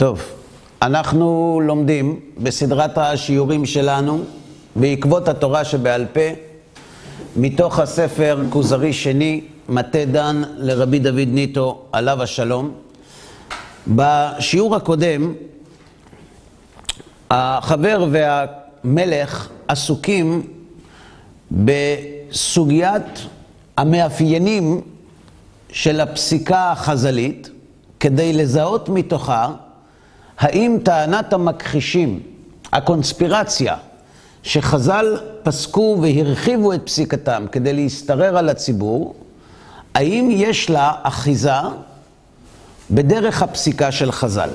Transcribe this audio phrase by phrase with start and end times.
[0.00, 0.22] טוב,
[0.82, 4.20] אנחנו לומדים בסדרת השיעורים שלנו,
[4.76, 6.20] בעקבות התורה שבעל פה,
[7.36, 12.72] מתוך הספר כוזרי שני, מטה דן לרבי דוד ניטו, עליו השלום.
[13.88, 15.32] בשיעור הקודם,
[17.30, 20.42] החבר והמלך עסוקים
[21.52, 23.26] בסוגיית
[23.76, 24.80] המאפיינים
[25.72, 27.50] של הפסיקה החז"לית,
[28.00, 29.48] כדי לזהות מתוכה
[30.40, 32.20] האם טענת המכחישים,
[32.72, 33.76] הקונספירציה,
[34.42, 39.14] שחז"ל פסקו והרחיבו את פסיקתם כדי להשתרר על הציבור,
[39.94, 41.60] האם יש לה אחיזה
[42.90, 44.50] בדרך הפסיקה של חז"ל.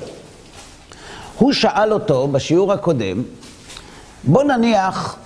[1.38, 3.22] הוא שאל אותו בשיעור הקודם,
[4.24, 5.16] בוא נניח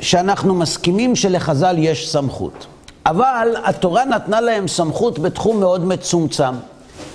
[0.00, 2.66] שאנחנו מסכימים שלחז"ל יש סמכות,
[3.06, 6.54] אבל התורה נתנה להם סמכות בתחום מאוד מצומצם,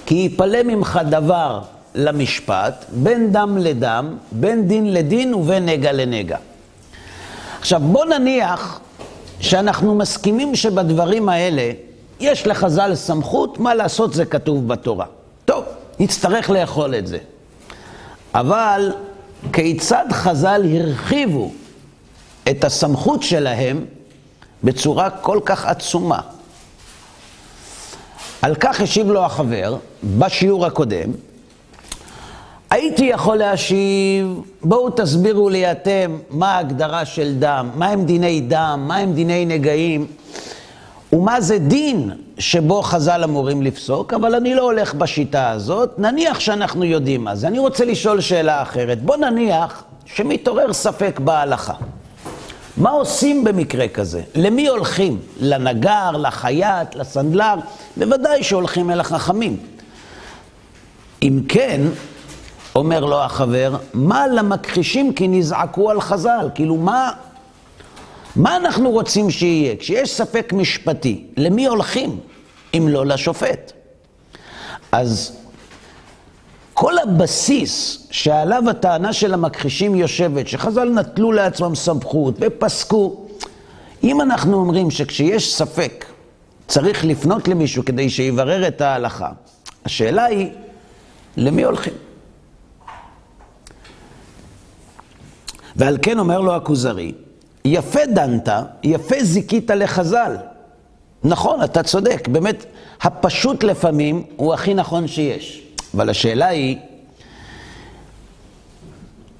[0.06, 1.62] כי יפלא ממך דבר
[1.96, 6.38] למשפט, בין דם לדם, בין דין לדין ובין נגע לנגע.
[7.60, 8.80] עכשיו, בוא נניח
[9.40, 11.72] שאנחנו מסכימים שבדברים האלה
[12.20, 15.06] יש לחז"ל סמכות, מה לעשות זה כתוב בתורה.
[15.46, 15.64] טוב,
[16.00, 17.18] נצטרך לאכול את זה.
[18.34, 18.92] אבל
[19.54, 21.52] כיצד חז"ל הרחיבו
[22.50, 23.86] את הסמכות שלהם
[24.64, 26.20] בצורה כל כך עצומה?
[28.42, 31.12] על כך השיב לו החבר בשיעור הקודם,
[32.76, 38.84] הייתי יכול להשיב, בואו תסבירו לי אתם מה ההגדרה של דם, מה הם דיני דם,
[38.88, 40.08] מה הם דיני נגעים,
[41.14, 46.84] ומה זה דין שבו חז"ל אמורים לפסוק, אבל אני לא הולך בשיטה הזאת, נניח שאנחנו
[46.86, 47.48] יודעים מה זה.
[47.48, 49.02] אני רוצה לשאול שאלה אחרת.
[49.02, 51.74] בוא נניח שמתעורר ספק בהלכה.
[52.78, 54.22] מה עושים במקרה כזה?
[54.36, 55.20] למי הולכים?
[55.40, 57.56] לנגר, לחייט, לסנדלר?
[57.98, 59.58] בוודאי שהולכים אל החכמים.
[61.24, 61.82] אם כן,
[62.76, 66.50] אומר לו החבר, מה למכחישים כי נזעקו על חז"ל?
[66.56, 67.12] כאילו, מה,
[68.36, 69.76] מה אנחנו רוצים שיהיה?
[69.76, 72.20] כשיש ספק משפטי, למי הולכים
[72.74, 73.72] אם לא לשופט?
[74.92, 75.38] אז
[76.74, 83.26] כל הבסיס שעליו הטענה של המכחישים יושבת, שחז"ל נטלו לעצמם סמכות ופסקו,
[84.04, 86.06] אם אנחנו אומרים שכשיש ספק
[86.68, 89.30] צריך לפנות למישהו כדי שיברר את ההלכה,
[89.86, 90.50] השאלה היא,
[91.38, 91.94] למי הולכים?
[95.76, 97.12] ועל כן אומר לו הכוזרי,
[97.66, 98.50] יפה דנת,
[98.84, 100.36] יפה זיקית לחז"ל.
[101.24, 102.66] נכון, אתה צודק, באמת,
[103.02, 105.62] הפשוט לפעמים הוא הכי נכון שיש.
[105.94, 106.78] אבל השאלה היא,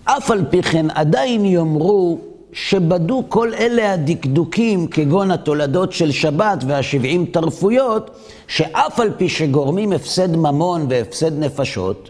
[0.06, 2.20] אף על פי כן עדיין יאמרו
[2.54, 8.12] שבדו כל אלה הדקדוקים, כגון התולדות של שבת והשבעים תרפויות,
[8.48, 12.10] שאף על פי שגורמים הפסד ממון והפסד נפשות,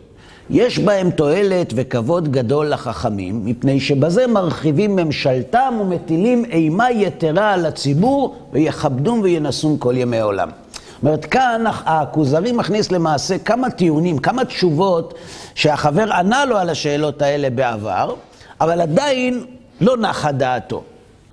[0.49, 8.35] יש בהם תועלת וכבוד גדול לחכמים, מפני שבזה מרחיבים ממשלתם ומטילים אימה יתרה על הציבור,
[8.53, 10.49] ויכבדום וינסום כל ימי עולם.
[10.49, 15.13] זאת אומרת, כאן הכוזרי מכניס למעשה כמה טיעונים, כמה תשובות
[15.55, 18.15] שהחבר ענה לו על השאלות האלה בעבר,
[18.61, 19.45] אבל עדיין
[19.81, 20.83] לא נחה דעתו.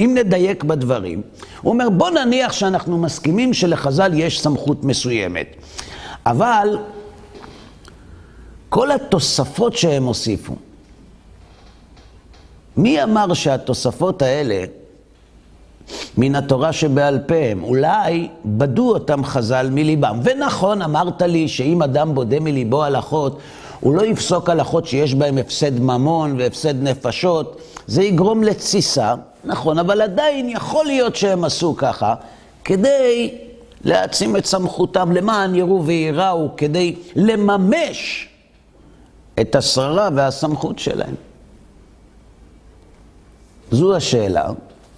[0.00, 1.22] אם נדייק בדברים,
[1.62, 5.46] הוא אומר, בוא נניח שאנחנו מסכימים שלחז"ל יש סמכות מסוימת,
[6.26, 6.76] אבל
[8.72, 10.54] כל התוספות שהם הוסיפו,
[12.76, 14.64] מי אמר שהתוספות האלה
[16.18, 17.64] מן התורה שבעל פה הם?
[17.64, 20.20] אולי בדו אותם חז"ל מליבם.
[20.22, 23.38] ונכון, אמרת לי שאם אדם בודה מליבו הלכות,
[23.80, 30.00] הוא לא יפסוק הלכות שיש בהן הפסד ממון והפסד נפשות, זה יגרום לתסיסה, נכון, אבל
[30.00, 32.14] עדיין יכול להיות שהם עשו ככה,
[32.64, 33.34] כדי
[33.84, 38.28] להעצים את סמכותם למען יראו וייראו, כדי לממש
[39.40, 41.14] את השררה והסמכות שלהם.
[43.70, 44.50] זו השאלה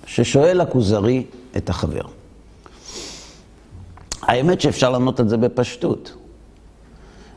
[0.06, 1.24] ששואל הכוזרי
[1.56, 2.02] את החבר.
[4.22, 6.12] האמת שאפשר לענות את זה בפשטות.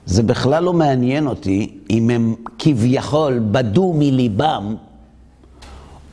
[0.05, 4.75] זה בכלל לא מעניין אותי אם הם כביכול בדו מליבם,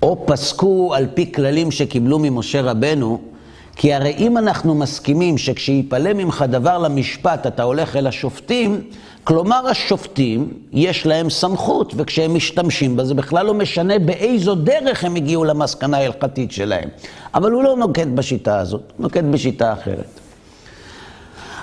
[0.02, 3.20] או פסקו על פי כללים שקיבלו ממשה רבנו,
[3.76, 8.80] כי הרי אם אנחנו מסכימים שכשיפלא ממך דבר למשפט אתה הולך אל השופטים,
[9.24, 15.14] כלומר השופטים יש להם סמכות, וכשהם משתמשים בה זה בכלל לא משנה באיזו דרך הם
[15.14, 16.88] הגיעו למסקנה ההלכתית שלהם.
[17.34, 20.20] אבל הוא לא נוקט בשיטה הזאת, הוא נוקט בשיטה אחרת.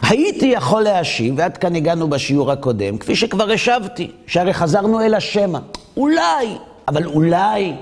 [0.02, 5.60] הייתי יכול להשיב, ועד כאן הגענו בשיעור הקודם, כפי שכבר השבתי, שהרי חזרנו אל השמע.
[5.98, 6.48] אולי,
[6.88, 7.74] אבל אולי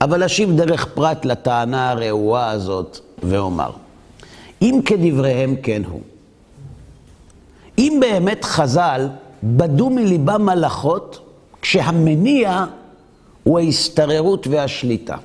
[0.00, 3.70] אבל אשיב דרך פרט לטענה הרעועה הזאת ואומר,
[4.62, 6.00] אם כדבריהם כן הוא,
[7.78, 9.08] אם באמת חז"ל
[9.42, 11.18] בדו מליבם הלכות,
[11.62, 12.64] כשהמניע
[13.44, 15.16] הוא ההסתררות והשליטה.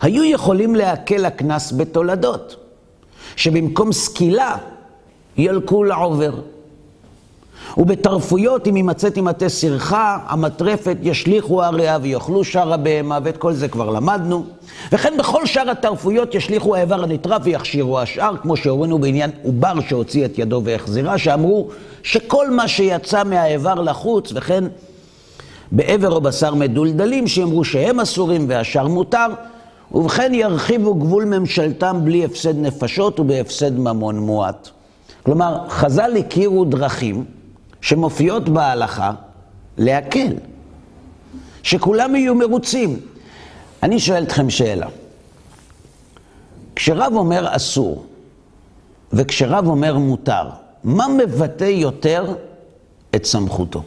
[0.00, 2.56] היו יכולים להקל הקנס בתולדות,
[3.36, 4.56] שבמקום סקילה
[5.36, 6.32] ילקו לעובר.
[7.76, 13.90] ובתרפויות, אם יימצא מטה סרחה, המטרפת ישליכו הריאה ויאכלו שאר הבהמה, ואת כל זה כבר
[13.90, 14.44] למדנו.
[14.92, 20.38] וכן בכל שאר התרפויות ישליכו האיבר הנטרף ויכשירו השאר, כמו שהורינו בעניין עובר שהוציא את
[20.38, 21.68] ידו והחזירה, שאמרו
[22.02, 24.64] שכל מה שיצא מהאיבר לחוץ, וכן
[25.72, 29.26] בעבר או בשר מדולדלים, שאמרו שהם אסורים והשאר מותר,
[29.92, 34.68] ובכן ירחיבו גבול ממשלתם בלי הפסד נפשות ובהפסד ממון מועט.
[35.22, 37.24] כלומר, חז"ל הכירו דרכים
[37.80, 39.12] שמופיעות בהלכה
[39.78, 40.32] להקל,
[41.62, 43.00] שכולם יהיו מרוצים.
[43.82, 44.86] אני שואל אתכם שאלה.
[46.76, 48.06] כשרב אומר אסור,
[49.12, 50.50] וכשרב אומר מותר,
[50.84, 52.34] מה מבטא יותר
[53.14, 53.82] את סמכותו?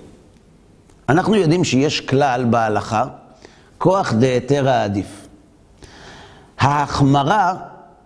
[1.09, 3.05] אנחנו יודעים שיש כלל בהלכה,
[3.77, 5.27] כוח דהיתרא עדיף.
[6.59, 7.53] ההחמרה,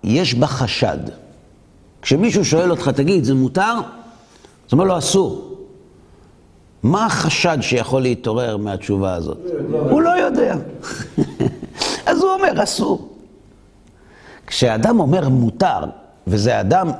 [0.03, 0.97] יש בה חשד.
[2.01, 3.73] כשמישהו שואל אותך, תגיד, זה מותר?
[4.65, 5.52] זאת אומרת לו, אסור.
[6.83, 9.37] מה החשד שיכול להתעורר מהתשובה הזאת?
[9.89, 10.55] הוא לא יודע.
[12.05, 13.09] אז הוא אומר, אסור.
[14.47, 15.79] כשאדם אומר מותר,
[16.27, 16.91] וזה אדם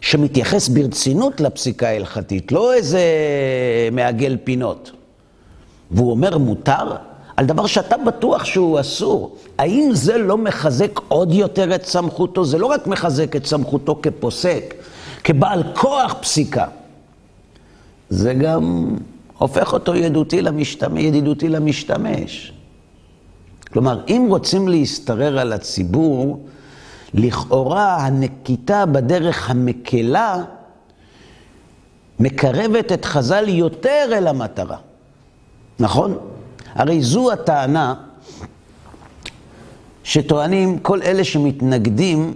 [0.00, 3.00] שמתייחס ברצינות לפסיקה ההלכתית, לא איזה
[3.92, 4.90] מעגל פינות,
[5.90, 6.96] והוא אומר מותר,
[7.36, 12.44] על דבר שאתה בטוח שהוא אסור, האם זה לא מחזק עוד יותר את סמכותו?
[12.44, 14.74] זה לא רק מחזק את סמכותו כפוסק,
[15.24, 16.66] כבעל כוח פסיקה.
[18.12, 18.94] זה גם
[19.38, 21.02] הופך אותו ידידותי למשתמש.
[21.02, 22.52] ידידותי למשתמש.
[23.72, 26.46] כלומר, אם רוצים להשתרר על הציבור,
[27.14, 30.42] לכאורה הנקיטה בדרך המקלה
[32.20, 34.76] מקרבת את חז"ל יותר אל המטרה.
[35.78, 36.18] נכון?
[36.74, 37.94] הרי זו הטענה
[40.04, 42.34] שטוענים כל אלה שמתנגדים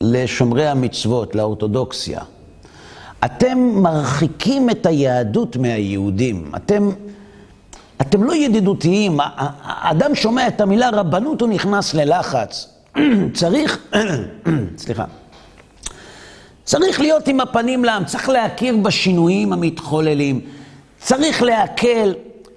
[0.00, 2.20] לשומרי המצוות, לאורתודוקסיה.
[3.24, 6.52] אתם מרחיקים את היהדות מהיהודים.
[6.56, 6.90] אתם,
[8.00, 9.18] אתם לא ידידותיים.
[9.62, 12.68] האדם שומע את המילה רבנות, הוא נכנס ללחץ.
[13.34, 13.78] צריך,
[14.82, 15.04] סליחה,
[16.64, 20.40] צריך להיות עם הפנים לעם, צריך להכיר בשינויים המתחוללים,
[20.98, 22.14] צריך להקל.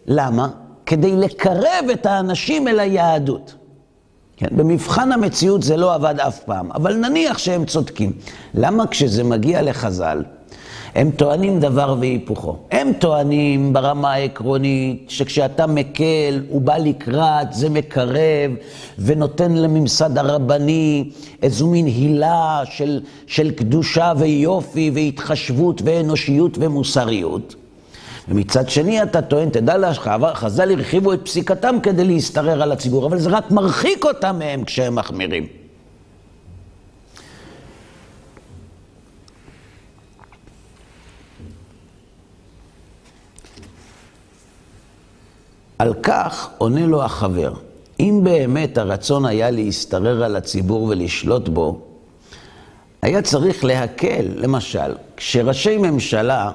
[0.08, 0.48] למה?
[0.86, 3.56] כדי לקרב את האנשים אל היהדות.
[4.38, 8.12] כן, במבחן המציאות זה לא עבד אף פעם, אבל נניח שהם צודקים.
[8.54, 10.24] למה כשזה מגיע לחז"ל,
[10.96, 12.58] הם טוענים דבר והיפוכו.
[12.72, 18.52] הם טוענים ברמה העקרונית שכשאתה מקל, הוא בא לקראת, זה מקרב,
[19.00, 21.10] ונותן לממסד הרבני
[21.42, 27.56] איזו מין הילה של, של קדושה ויופי והתחשבות ואנושיות ומוסריות.
[28.30, 33.20] ומצד שני אתה טוען, תדע לך, חז"ל הרחיבו את פסיקתם כדי להשתרר על הציבור, אבל
[33.20, 35.63] זה רק מרחיק אותם מהם כשהם מחמירים.
[45.84, 47.54] על כך עונה לו החבר,
[48.00, 51.80] אם באמת הרצון היה להשתרר על הציבור ולשלוט בו,
[53.02, 56.52] היה צריך להקל, למשל, כשראשי ממשלה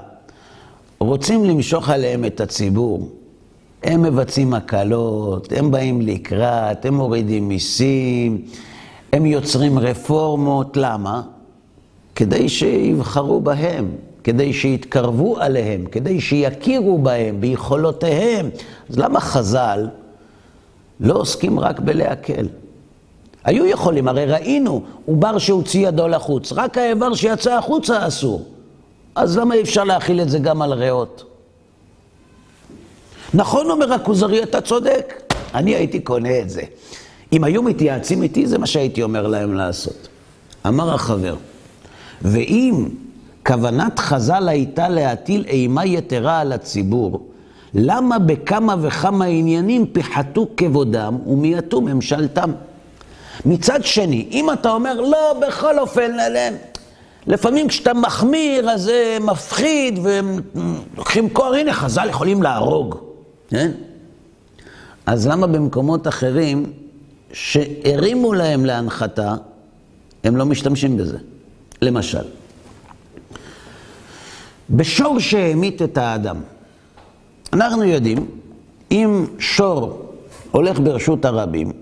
[0.98, 3.08] רוצים למשוך עליהם את הציבור.
[3.82, 8.42] הם מבצעים הקלות, הם באים לקראת, הם מורידים מיסים,
[9.12, 10.76] הם יוצרים רפורמות.
[10.76, 11.22] למה?
[12.14, 13.88] כדי שיבחרו בהם,
[14.28, 18.50] כדי שיתקרבו עליהם, כדי שיכירו בהם, ביכולותיהם.
[18.90, 19.88] אז למה חז"ל
[21.00, 22.48] לא עוסקים רק בלהקל?
[23.44, 28.46] היו יכולים, הרי ראינו, עובר שהוציא ידו לחוץ, רק האיבר שיצא החוצה אסור.
[29.14, 31.24] אז למה אי אפשר להכיל את זה גם על ריאות?
[33.34, 35.32] נכון, אומר הכוזרי, אתה צודק.
[35.54, 36.62] אני הייתי קונה את זה.
[37.32, 40.08] אם היו מתייעצים איתי, זה מה שהייתי אומר להם לעשות.
[40.66, 41.36] אמר החבר,
[42.22, 42.88] ואם
[43.48, 47.28] כוונת חז"ל הייתה להטיל אימה יתרה על הציבור,
[47.74, 52.52] למה בכמה וכמה עניינים פיחתו כבודם ומיעטו ממשלתם?
[53.46, 56.10] מצד שני, אם אתה אומר, לא, בכל אופן,
[57.26, 62.96] לפעמים כשאתה מחמיר, אז זה מפחיד, ולוקחים כוח, הנה, חז"ל יכולים להרוג,
[63.48, 63.70] כן?
[65.06, 66.72] אז למה במקומות אחרים,
[67.32, 69.34] שהרימו להם להנחתה,
[70.24, 71.18] הם לא משתמשים בזה?
[71.82, 72.24] למשל,
[74.70, 76.36] בשור שהמית את האדם,
[77.52, 78.26] אנחנו יודעים,
[78.90, 80.12] אם שור
[80.50, 81.72] הולך ברשות הרבים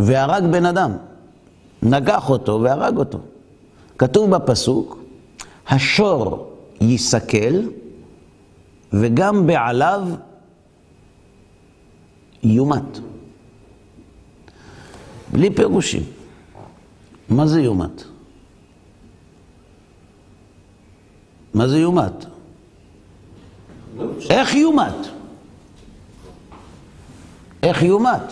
[0.00, 0.92] והרג בן אדם,
[1.82, 3.18] נגח אותו והרג אותו,
[3.98, 4.98] כתוב בפסוק,
[5.68, 7.60] השור ייסכל,
[8.92, 10.02] וגם בעליו
[12.42, 12.98] יומת.
[15.32, 16.02] בלי פירושים.
[17.28, 18.04] מה זה יומת?
[21.54, 22.24] מה זה יומת?
[24.30, 24.94] איך יומת?
[27.62, 28.22] איך יומת?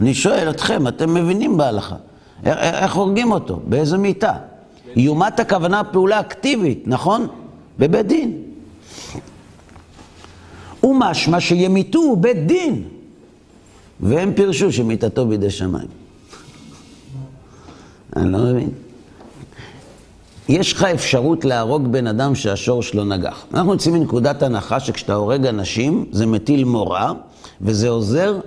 [0.00, 1.96] אני שואל אתכם, אתם מבינים בהלכה.
[2.44, 3.60] איך הורגים אותו?
[3.68, 4.34] באיזה מיטה?
[4.96, 7.26] יומת הכוונה פעולה אקטיבית, נכון?
[7.78, 8.42] בבית דין.
[10.84, 12.82] ומשמע שימיתו בית דין.
[14.00, 15.88] והם פירשו שמיתתו בידי שמיים.
[18.16, 18.70] אני לא מבין.
[20.48, 23.46] יש לך אפשרות להרוג בן אדם שהשור שלו נגח.
[23.54, 27.12] אנחנו יוצאים מנקודת הנחה שכשאתה הורג אנשים, זה מטיל מורא,
[27.60, 28.38] וזה עוזר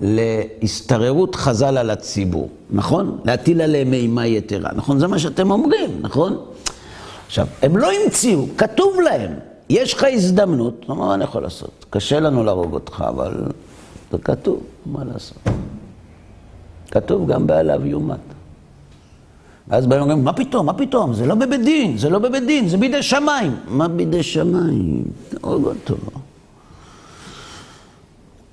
[0.00, 3.18] להשתררות חז"ל על הציבור, נכון?
[3.24, 4.98] להטיל עליהם אימה יתרה, נכון?
[4.98, 6.38] זה מה שאתם אומרים, נכון?
[7.26, 9.30] עכשיו, הם לא המציאו, כתוב להם,
[9.70, 11.84] יש לך הזדמנות, מה אני יכול לעשות?
[11.90, 13.34] קשה לנו להרוג אותך, אבל
[14.12, 15.38] זה כתוב, מה לעשות?
[16.90, 18.35] כתוב גם בעליו יומת.
[19.68, 21.14] ואז באים ואומרים, מה פתאום, מה פתאום?
[21.14, 23.56] זה לא בבית דין, זה לא בבית דין, זה בידי שמיים.
[23.68, 25.04] מה בידי שמיים?
[25.28, 25.96] תהרוג אותו.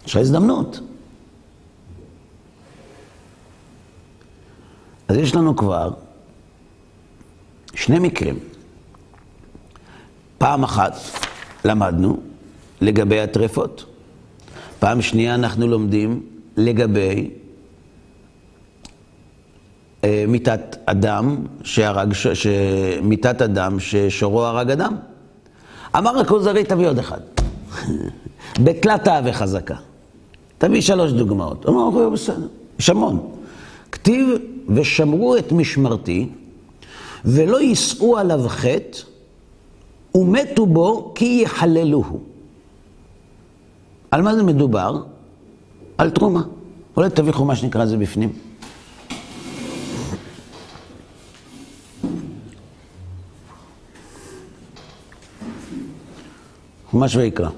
[0.05, 0.79] יש לך הזדמנות.
[5.07, 5.91] אז יש לנו כבר
[7.73, 8.39] שני מקרים.
[10.37, 10.93] פעם אחת
[11.65, 12.19] למדנו
[12.81, 13.85] לגבי הטרפות.
[14.79, 16.23] פעם שנייה אנחנו לומדים
[16.57, 17.29] לגבי
[20.27, 22.47] מיתת אדם שהרג, ש...
[23.01, 24.95] מיתת אדם ששורו הרג אדם.
[25.97, 27.19] אמר הכוזרי, תביא עוד אחד.
[28.59, 29.75] בתלת אהבה חזקה.
[30.57, 31.65] תביא שלוש דוגמאות.
[31.69, 32.47] אמר, בסדר,
[32.79, 33.29] יש המון.
[33.91, 34.27] כתיב,
[34.69, 36.29] ושמרו את משמרתי,
[37.25, 38.97] ולא יישאו עליו חטא,
[40.15, 42.19] ומתו בו כי יחללוהו.
[44.11, 45.01] על מה זה מדובר?
[45.97, 46.41] על תרומה.
[46.97, 48.33] אולי תביא חומש נקרא לזה בפנים.
[56.93, 57.49] חומש ויקרא.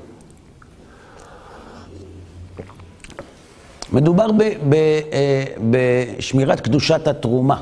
[3.92, 7.62] מדובר ב, ב, אה, בשמירת קדושת התרומה.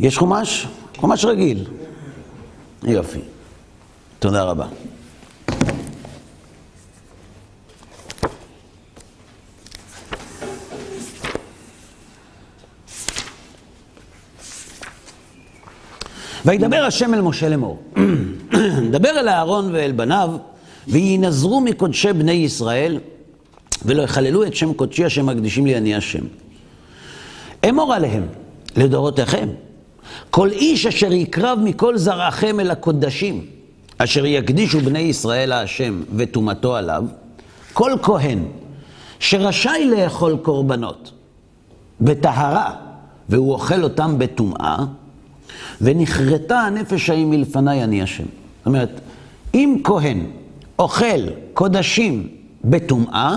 [0.00, 0.66] יש חומש?
[0.96, 1.64] חומש רגיל.
[2.82, 3.20] יופי.
[4.18, 4.66] תודה רבה.
[16.44, 17.82] וידבר השם אל משה לאמור,
[18.90, 20.30] דבר אל אהרון ואל בניו,
[20.88, 22.98] וינזרו מקודשי בני ישראל,
[23.84, 26.24] ולא יחללו את שם קודשי השם מקדישים לי אני השם.
[27.68, 28.26] אמור עליהם,
[28.76, 29.48] לדורותיכם,
[30.30, 33.46] כל איש אשר יקרב מכל זרעכם אל הקודשים,
[33.98, 37.04] אשר יקדישו בני ישראל להשם וטומאתו עליו,
[37.72, 38.38] כל כהן
[39.18, 41.12] שרשאי לאכול קורבנות
[42.00, 42.74] בטהרה,
[43.28, 44.76] והוא אוכל אותם בטומאה,
[45.80, 48.24] ונכרתה הנפש ההיא מלפניי אני השם.
[48.68, 49.00] אומרת,
[49.54, 50.26] אם כהן
[50.78, 51.20] אוכל
[51.54, 52.28] קודשים
[52.64, 53.36] בטומאה,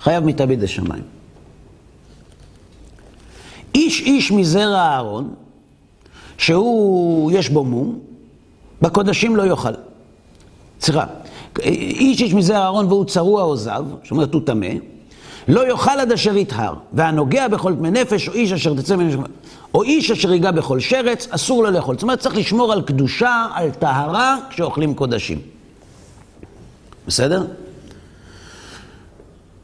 [0.00, 1.02] חייב מיתה בידי שמיים.
[3.74, 5.34] איש איש מזרע אהרון,
[6.38, 7.98] שהוא, יש בו מום,
[8.82, 9.72] בקודשים לא יאכל.
[10.80, 11.04] סליחה,
[11.62, 14.66] איש איש מזרע אהרון והוא צרוע או זב, זאת אומרת הוא טמא,
[15.48, 19.22] לא יאכל עד אשר יטהר, והנוגע בכל טמא נפש, או איש אשר תצא ממנו,
[19.74, 21.94] או איש אשר ייגע בכל שרץ, אסור לו לאכול.
[21.94, 25.40] זאת אומרת, צריך לשמור על קדושה, על טהרה, כשאוכלים קודשים.
[27.06, 27.46] בסדר?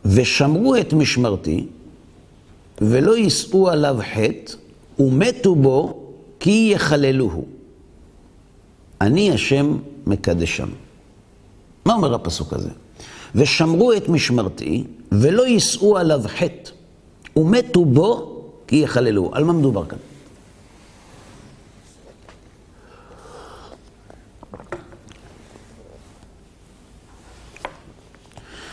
[0.04, 1.66] ושמרו את משמרתי,
[2.80, 4.52] ולא יישאו עליו חטא,
[4.98, 6.02] ומתו בו,
[6.40, 7.44] כי יחללוהו.
[9.00, 10.68] אני השם מקדשם.
[11.84, 12.70] מה אומר הפסוק הזה?
[13.34, 16.70] ושמרו את משמרתי, ולא יישאו עליו חטא,
[17.36, 18.31] ומתו בו,
[18.66, 19.30] כי יחללו.
[19.34, 19.98] על מה מדובר כאן?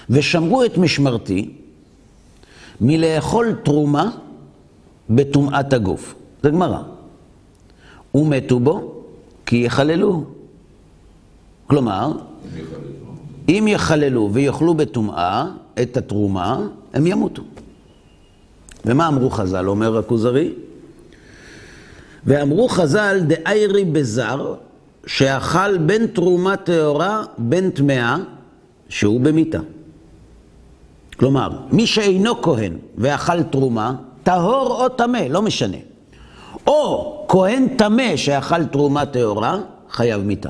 [0.10, 1.54] ושמרו את משמרתי
[2.82, 4.12] מלאכול תרומה
[5.10, 6.16] בטומאת הגוף.
[6.44, 6.82] זה גמרא.
[8.16, 9.04] ומתו בו
[9.46, 10.24] כי יחללו.
[11.68, 12.12] כלומר,
[13.50, 15.46] אם יחללו ויאכלו בטומאה
[15.82, 17.44] את התרומה, הם ימותו.
[18.86, 20.54] ומה אמרו חז"ל, אומר הכוזרי?
[22.26, 24.54] ואמרו חז"ל, דאיירי בזר,
[25.06, 28.18] שאכל בין תרומה טהורה בין טמאה,
[28.90, 29.60] שהוא במיתה.
[31.18, 35.78] כלומר, מי שאינו כהן ואכל תרומה, טהור או טמא, לא משנה.
[36.68, 39.58] או כהן טמא שאכל תרומה טהורה,
[39.92, 40.50] חייב מיתה.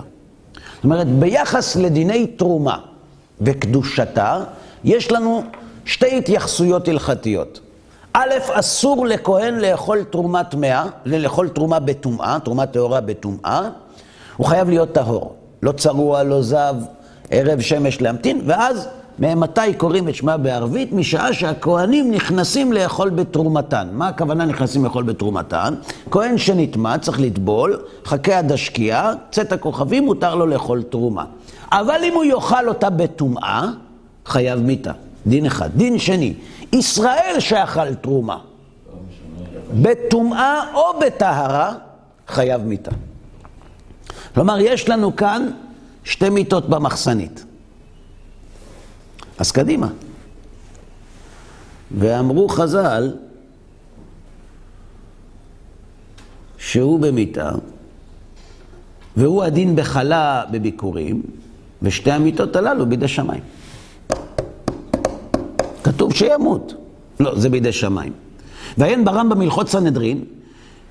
[0.76, 2.78] זאת אומרת, ביחס לדיני תרומה
[3.42, 4.44] וקדושתה,
[4.84, 5.44] יש לנו
[5.86, 7.60] שתי התייחסויות הלכתיות.
[8.14, 13.70] א', אסור לכהן לאכול תרומה טמאה, לאכול תרומה בטומאה, תרומה טהורה בטומאה,
[14.38, 15.36] הוא חייב להיות טהור.
[15.64, 16.76] לא צרוע, לא זב,
[17.30, 18.88] ערב שמש להמתין, ואז
[19.20, 20.94] מתי קוראים את שמה בערבית?
[20.94, 23.88] משעה שהכהנים נכנסים לאכול בתרומתן.
[23.92, 25.74] מה הכוונה נכנסים לאכול בתרומתן?
[26.12, 31.26] כהן שנטמע צריך לטבול, חכה עד השקיעה, צאת הכוכבים, מותר לו לאכול תרומה.
[31.72, 33.68] אבל אם הוא יאכל אותה בטומאה,
[34.26, 34.92] חייב מיתה.
[35.28, 35.70] דין אחד.
[35.76, 36.34] דין שני,
[36.74, 38.40] ישראל שאכל תרומה,
[39.82, 41.74] בטומאה או בטהרה,
[42.28, 42.92] חייב מיתה.
[44.34, 45.52] כלומר, יש לנו כאן
[46.04, 47.46] שתי מיתות במחסנית.
[49.38, 49.88] אז קדימה.
[51.98, 53.14] ואמרו חז"ל
[56.58, 57.52] שהוא במיתה,
[59.18, 61.22] והוא הדין בחלה בביקורים,
[61.82, 63.44] ושתי המיתות הללו בידי שמיים.
[65.84, 66.74] כתוב שימות.
[67.20, 68.14] לא, זה בידי שמיים.
[68.78, 70.24] ועיין ברמב"ם הלכות סנהדרין,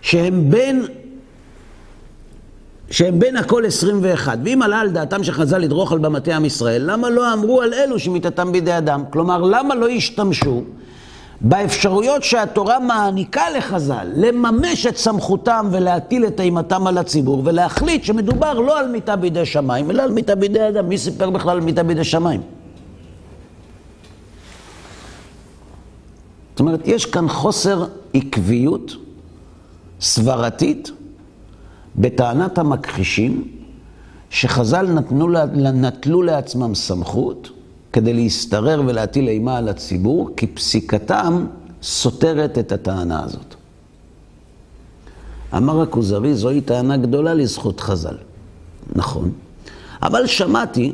[0.03, 0.87] שהם בין
[2.91, 4.39] שהם בין הכל 21.
[4.45, 7.99] ואם עלה על דעתם שחז"ל לדרוך על במטה עם ישראל, למה לא אמרו על אלו
[7.99, 9.05] שמיתתם בידי אדם?
[9.11, 10.63] כלומר, למה לא השתמשו
[11.41, 18.79] באפשרויות שהתורה מעניקה לחז"ל לממש את סמכותם ולהטיל את אימתם על הציבור ולהחליט שמדובר לא
[18.79, 20.89] על מיתה בידי שמיים, אלא על מיתה בידי אדם.
[20.89, 22.41] מי סיפר בכלל על מיתה בידי שמיים?
[26.59, 28.93] זאת אומרת, יש כאן חוסר עקביות
[30.01, 30.91] סברתית
[31.97, 33.49] בטענת המכחישים,
[34.31, 37.51] שחז"ל נתנו, נטלו לעצמם סמכות
[37.93, 41.47] כדי להשתרר ולהטיל אימה על הציבור, כי פסיקתם
[41.83, 43.55] סותרת את הטענה הזאת.
[45.57, 48.17] אמר הכוזרי, זוהי טענה גדולה לזכות חז"ל.
[48.95, 49.33] נכון.
[50.03, 50.93] אבל שמעתי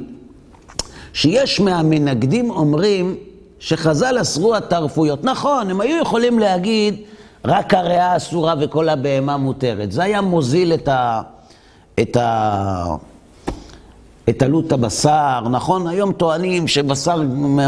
[1.12, 3.16] שיש מהמנגדים אומרים
[3.58, 5.24] שחז"ל אסרו התרפויות.
[5.24, 6.94] נכון, הם היו יכולים להגיד,
[7.44, 9.92] רק הריאה אסורה וכל הבהמה מותרת.
[9.92, 11.22] זה היה מוזיל את, ה,
[12.00, 12.96] את, ה,
[14.28, 15.86] את עלות הבשר, נכון?
[15.86, 17.22] היום טוענים שבשר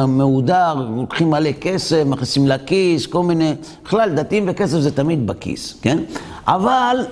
[0.09, 3.55] מהודר, לוקחים מלא כסף, מכניסים לכיס, כל מיני...
[3.85, 5.99] בכלל, דתיים וכסף זה תמיד בכיס, כן?
[6.46, 7.07] אבל,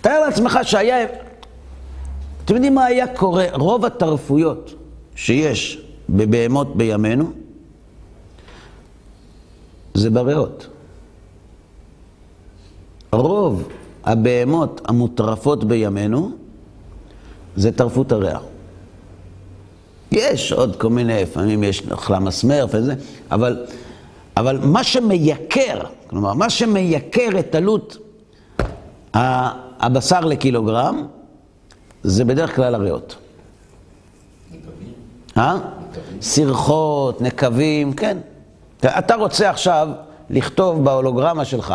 [0.00, 1.06] תאר לעצמך שהיה...
[2.44, 3.44] אתם יודעים מה היה קורה?
[3.52, 4.74] רוב התרפויות
[5.14, 7.30] שיש בבהמות בימינו,
[9.94, 10.66] זה בריאות.
[13.12, 13.68] רוב
[14.04, 16.30] הבהמות המוטרפות בימינו
[17.56, 18.38] זה טרפות הריאה.
[20.12, 22.94] יש עוד כל מיני, לפעמים יש אכלה מסמר וזה,
[23.30, 23.66] אבל,
[24.36, 27.96] אבל מה שמייקר, כלומר, מה שמייקר את עלות
[29.14, 31.06] הבשר לקילוגרם,
[32.02, 33.16] זה בדרך כלל הריאות.
[34.52, 34.92] נקבים?
[35.36, 35.58] אה?
[36.20, 38.18] סרחות, נקבים, כן.
[38.84, 39.88] אתה רוצה עכשיו
[40.30, 41.74] לכתוב בהולוגרמה שלך,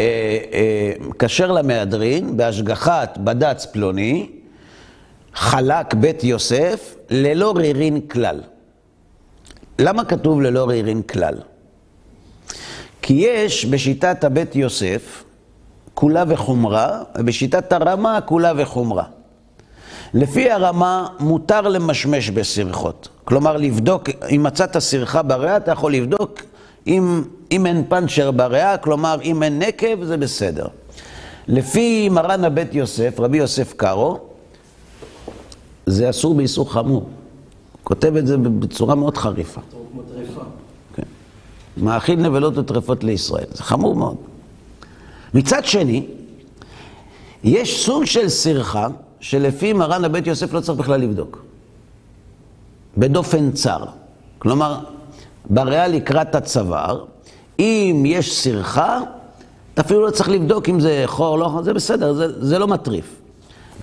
[0.00, 0.04] אה,
[0.52, 4.30] אה, כשר למהדרין, בהשגחת בד"ץ פלוני,
[5.34, 8.42] חלק בית יוסף ללא רירין כלל.
[9.78, 11.34] למה כתוב ללא רירין כלל?
[13.02, 15.24] כי יש בשיטת הבית יוסף
[15.94, 19.04] כולה וחומרה, ובשיטת הרמה כולה וחומרה.
[20.14, 23.08] לפי הרמה מותר למשמש בסרחות.
[23.24, 26.40] כלומר, לבדוק, אם מצאת סרחה בריאה, אתה יכול לבדוק
[26.86, 30.66] אם, אם אין פנצ'ר בריאה, כלומר, אם אין נקב, זה בסדר.
[31.48, 34.18] לפי מרן הבית יוסף, רבי יוסף קארו,
[35.86, 37.08] זה אסור באיסור חמור.
[37.84, 39.60] כותב את זה בצורה מאוד חריפה.
[40.94, 41.02] כן.
[41.76, 43.46] מאכיל נבלות וטרפות לישראל.
[43.52, 44.16] זה חמור מאוד.
[45.34, 46.06] מצד שני,
[47.44, 48.88] יש סוג של סרחה
[49.20, 51.44] שלפי מרן הבית יוסף לא צריך בכלל לבדוק.
[52.96, 53.84] בדופן צר.
[54.38, 54.78] כלומר,
[55.50, 57.04] בריאה לקראת הצוואר,
[57.58, 59.00] אם יש סרחה,
[59.74, 62.66] אתה אפילו לא צריך לבדוק אם זה חור, לא חור, זה בסדר, זה, זה לא
[62.66, 63.16] מטריף.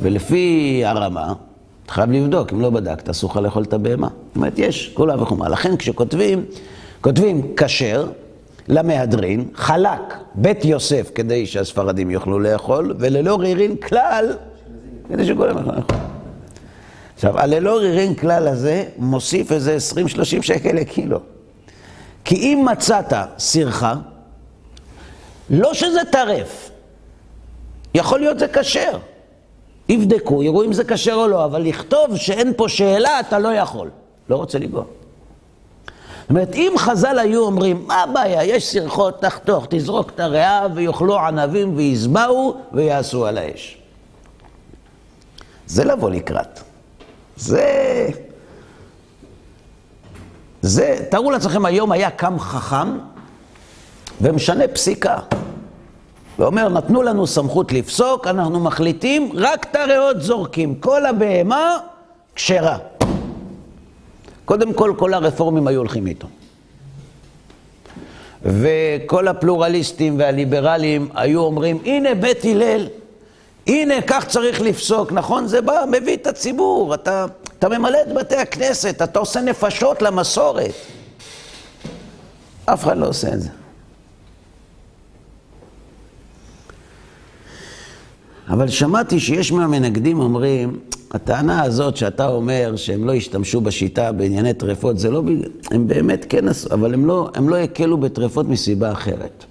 [0.02, 1.34] ולפי הרמה,
[1.86, 4.08] אתה חייב לבדוק, אם לא בדקת, אסור לך לאכול את הבהמה.
[4.08, 5.50] זאת אומרת, יש כולה וחומה.
[5.50, 6.46] לכן כשכותבים,
[7.02, 8.08] כותבים כשר
[8.68, 10.02] למהדרין, חלק
[10.36, 14.26] בית יוסף כדי שהספרדים יוכלו לאכול, וללא רירין כלל,
[15.10, 15.98] כדי שכולם יוכלו לאכול.
[17.16, 21.20] עכשיו, הללא רירין כלל הזה מוסיף איזה 20-30 שקל לקילו.
[22.26, 23.94] כי אם מצאת סרחה,
[25.50, 26.72] לא שזה טרף,
[27.96, 28.98] יכול להיות זה כשר.
[29.90, 33.90] יבדקו, יראו אם זה כשר או לא, אבל לכתוב שאין פה שאלה, אתה לא יכול.
[34.30, 34.84] לא רוצה לגוע.
[36.22, 41.20] זאת אומרת, אם חז"ל היו אומרים, מה הבעיה, יש סרחות, תחתוך, תזרוק את הריאה ויאכלו
[41.20, 43.78] ענבים ויזבעו ויעשו על האש.
[45.68, 46.60] זה לבוא לקראת.
[47.36, 48.08] זה...
[50.62, 52.98] זה, תארו לעצמכם, היום היה קם חכם
[54.22, 55.18] ומשנה פסיקה.
[56.40, 60.76] ואומר, נתנו לנו סמכות לפסוק, אנחנו מחליטים, רק את הריאות זורקים.
[60.76, 61.78] כל הבהמה
[62.36, 62.78] כשרה.
[64.46, 66.28] קודם כל, כל הרפורמים היו הולכים איתו.
[68.44, 72.88] וכל הפלורליסטים והליברלים היו אומרים, הנה בית הלל,
[73.68, 75.48] הנה כך צריך לפסוק, נכון?
[75.48, 77.26] זה בא, מביא את הציבור, אתה,
[77.60, 80.74] אתה ממלא את בתי הכנסת, אתה עושה נפשות למסורת.
[82.66, 83.50] אף אחד לא עושה את זה.
[88.50, 90.80] אבל שמעתי שיש מהמנגדים אומרים,
[91.12, 96.26] הטענה הזאת שאתה אומר שהם לא השתמשו בשיטה בענייני טרפות, זה לא בגלל, הם באמת
[96.30, 99.46] כן עשו, אבל הם לא, הם לא הקלו בטרפות מסיבה אחרת.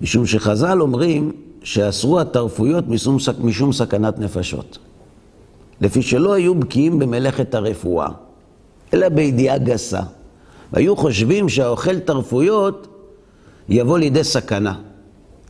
[0.00, 1.32] משום שחז"ל אומרים
[1.64, 4.78] שאסרו הטרפויות משום, משום סכנת נפשות.
[5.80, 8.08] לפי שלא היו בקיאים במלאכת הרפואה,
[8.94, 10.00] אלא בידיעה גסה.
[10.72, 12.86] והיו חושבים שהאוכל טרפויות
[13.68, 14.74] יבוא לידי סכנה.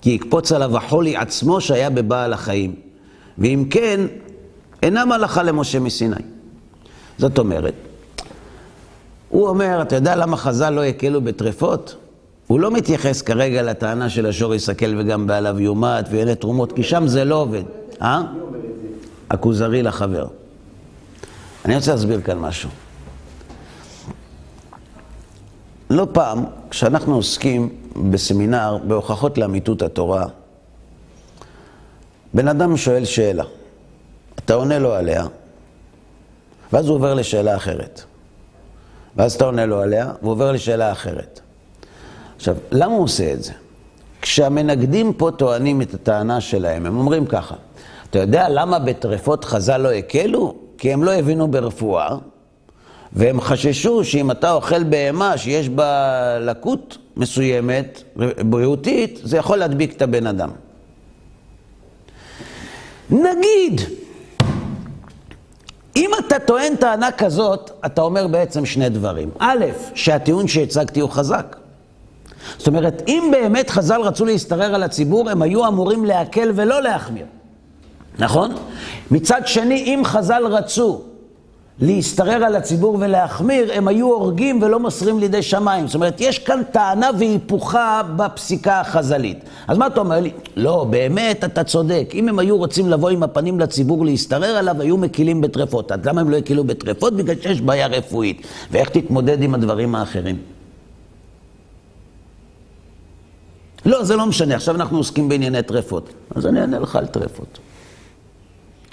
[0.01, 2.75] כי יקפוץ עליו החולי עצמו שהיה בבעל החיים.
[3.39, 4.01] ואם כן,
[4.83, 6.17] אינם הלכה למשה מסיני.
[7.19, 7.75] זאת אומרת,
[9.29, 11.97] הוא אומר, אתה יודע למה חז"ל לא הקלו בטרפות?
[12.47, 17.07] הוא לא מתייחס כרגע לטענה של השור יסכל וגם בעליו יומת ויהנה תרומות, כי שם
[17.07, 17.63] זה לא עובד.
[18.03, 18.23] אה?
[19.31, 20.27] הכוזרי לחבר.
[21.65, 22.71] אני רוצה להסביר כאן משהו.
[25.91, 27.69] לא פעם, כשאנחנו עוסקים
[28.11, 30.27] בסמינר בהוכחות לאמיתות התורה,
[32.35, 33.45] בן אדם שואל שאלה,
[34.35, 35.27] אתה עונה לו עליה,
[36.73, 38.03] ואז הוא עובר לשאלה אחרת.
[39.17, 41.41] ואז אתה עונה לו עליה, והוא עובר לשאלה אחרת.
[42.45, 43.53] עכשיו, למה הוא עושה את זה?
[44.23, 47.55] כשהמנגדים פה טוענים את הטענה שלהם, הם אומרים ככה,
[48.11, 50.55] אתה יודע למה בטרפות חז"ל לא הקלו?
[50.79, 52.17] כי הם לא הבינו ברפואה,
[53.13, 58.03] והם חששו שאם אתה אוכל בהמה שיש בה לקות מסוימת,
[58.47, 60.51] בריאותית, זה יכול להדביק את הבן אדם.
[63.11, 63.81] נגיד,
[65.97, 69.31] אם אתה טוען טענה כזאת, אתה אומר בעצם שני דברים.
[69.39, 71.57] א', שהטיעון שהצגתי הוא חזק.
[72.59, 77.27] זאת אומרת, אם באמת חז"ל רצו להשתרר על הציבור, הם היו אמורים להקל ולא להחמיר.
[78.19, 78.55] נכון?
[79.11, 81.01] מצד שני, אם חז"ל רצו
[81.81, 85.87] להשתרר על הציבור ולהחמיר, הם היו הורגים ולא מוסרים לידי שמיים.
[85.87, 89.39] זאת אומרת, יש כאן טענה והיפוכה בפסיקה החז"לית.
[89.69, 90.31] אז מה אתה אומר לי?
[90.57, 92.11] לא, באמת, אתה צודק.
[92.15, 95.93] אם הם היו רוצים לבוא עם הפנים לציבור להשתרר עליו, היו מקילים בטרפות.
[95.93, 97.17] אז למה הם לא הקילו בטרפות?
[97.17, 98.47] בגלל שיש בעיה רפואית.
[98.71, 100.54] ואיך תתמודד עם הדברים האחרים?
[103.87, 106.09] לא, זה לא משנה, עכשיו אנחנו עוסקים בענייני טרפות.
[106.35, 107.59] אז אני אענה לך על טרפות.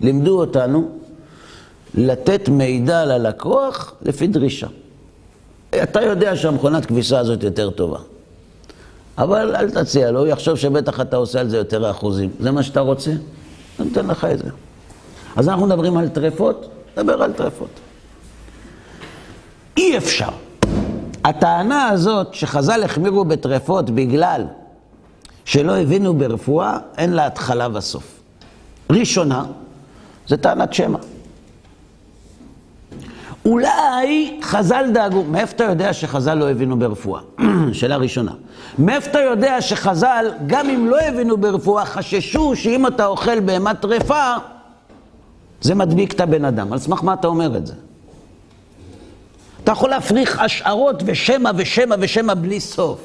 [0.01, 0.89] לימדו אותנו
[1.95, 4.67] לתת מידע ללקוח לפי דרישה.
[5.83, 7.99] אתה יודע שהמכונת כביסה הזאת יותר טובה.
[9.17, 12.29] אבל אל תציע לו, הוא יחשוב שבטח אתה עושה על זה יותר אחוזים.
[12.39, 13.11] זה מה שאתה רוצה?
[13.79, 14.49] אני אתן לך את זה.
[15.35, 17.69] אז אנחנו מדברים על טרפות, נדבר על טרפות.
[19.77, 20.29] אי אפשר.
[21.23, 24.43] הטענה הזאת שחז"ל החמירו בטרפות בגלל
[25.51, 28.03] שלא הבינו ברפואה, אין לה התחלה וסוף.
[28.89, 29.43] ראשונה,
[30.27, 30.97] זה טענת שמע.
[33.45, 37.21] אולי חז"ל דאגו, מאיפה אתה יודע שחז"ל לא הבינו ברפואה?
[37.73, 38.31] שאלה ראשונה.
[38.79, 44.33] מאיפה אתה יודע שחז"ל, גם אם לא הבינו ברפואה, חששו שאם אתה אוכל בהמה טרפה,
[45.61, 46.73] זה מדביק את הבן אדם.
[46.73, 47.73] על סמך מה אתה אומר את זה?
[49.63, 52.99] אתה יכול להפריך השערות ושמע ושמע ושמע בלי סוף.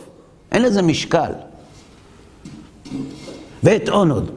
[0.52, 1.32] אין לזה משקל.
[3.62, 4.30] ואטעון עוד.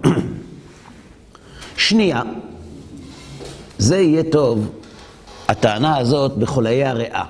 [1.77, 2.21] שנייה,
[3.77, 4.69] זה יהיה טוב
[5.47, 7.23] הטענה הזאת בחוליי הריאה,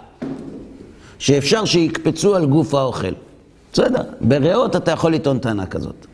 [1.20, 3.14] שאפשר שיקפצו על גוף האוכל.
[3.74, 6.06] בסדר, בריאות אתה יכול לטעון טענה כזאת.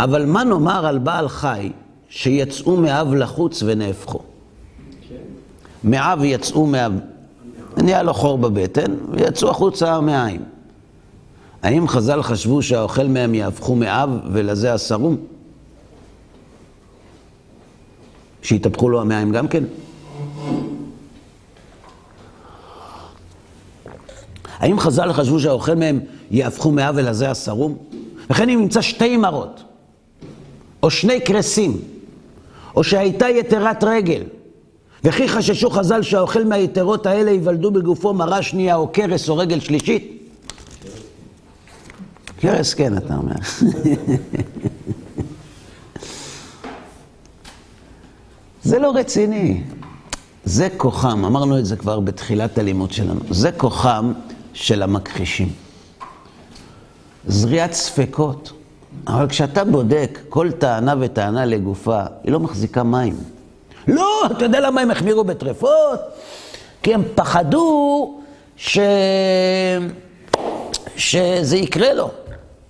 [0.00, 1.72] אבל מה נאמר על בעל חי
[2.08, 4.18] שיצאו מאב לחוץ ונהפכו?
[5.84, 6.92] מאב יצאו מאב,
[7.76, 10.42] נהיה לו חור בבטן ויצאו החוצה מהעין.
[11.62, 15.14] האם חז"ל חשבו שהאוכל מהם יהפכו מאב ולזה אסרו?
[18.42, 19.64] שיתהפכו לו המעיים גם כן?
[24.58, 27.76] האם חז"ל חשבו שהאוכל מהם יהפכו מעוול הזה הסרום?
[28.30, 29.62] וכן אם נמצא שתי מרות,
[30.82, 31.80] או שני קרסים,
[32.76, 34.22] או שהייתה יתרת רגל,
[35.04, 40.19] וכי חששו חז"ל שהאוכל מהיתרות האלה ייוולדו בגופו מרה שנייה או קרס או רגל שלישית?
[42.40, 43.34] קרס כן, אתה אומר.
[48.62, 49.62] זה לא רציני.
[50.44, 54.12] זה כוחם, אמרנו את זה כבר בתחילת הלימוד שלנו, זה כוחם
[54.52, 55.48] של המכחישים.
[57.26, 58.52] זריעת ספקות.
[59.06, 63.16] אבל כשאתה בודק כל טענה וטענה לגופה, היא לא מחזיקה מים.
[63.88, 66.00] לא, אתה יודע למה הם החמירו בטרפות?
[66.82, 68.20] כי הם פחדו
[68.56, 68.78] ש...
[70.96, 72.10] שזה יקרה לו,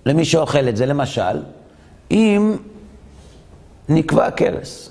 [0.05, 0.85] למי שאוכל את זה.
[0.85, 1.43] למשל,
[2.11, 2.57] אם
[3.89, 4.89] נקבע כרס,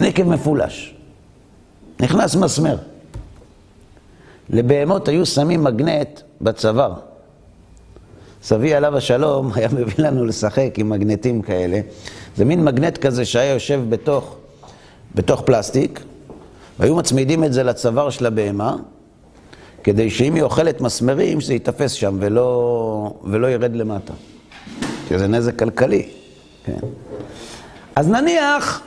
[0.00, 0.94] נקב מפולש,
[2.00, 2.76] נכנס מסמר.
[4.50, 6.94] לבהמות היו שמים מגנט בצוואר.
[8.42, 11.80] סבי עליו השלום היה מביא לנו לשחק עם מגנטים כאלה.
[12.36, 14.36] זה מין מגנט כזה שהיה יושב בתוך,
[15.14, 16.00] בתוך פלסטיק,
[16.78, 18.76] והיו מצמידים את זה לצוואר של הבהמה,
[19.84, 24.12] כדי שאם היא אוכלת מסמרים, שזה ייתפס שם ולא, ולא ירד למטה.
[25.08, 26.08] כי זה נזק כלכלי,
[26.64, 26.78] כן.
[27.96, 28.82] אז נניח,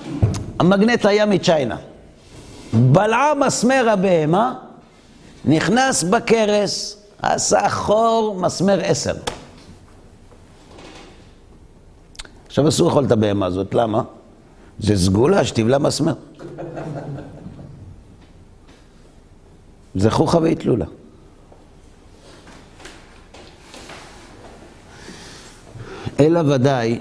[0.60, 1.78] המגנט היה מצ'יינה.
[2.74, 4.54] בלעה מסמר הבהמה,
[5.46, 9.14] נכנס בכרס, עשה חור מסמר עשר.
[12.48, 14.02] עכשיו אסור לאכול את הבהמה הזאת, למה?
[14.80, 16.14] זה סגולה שתבלע מסמר.
[19.96, 20.86] זה חוכא ואטלולא.
[26.20, 27.00] אלא ודאי,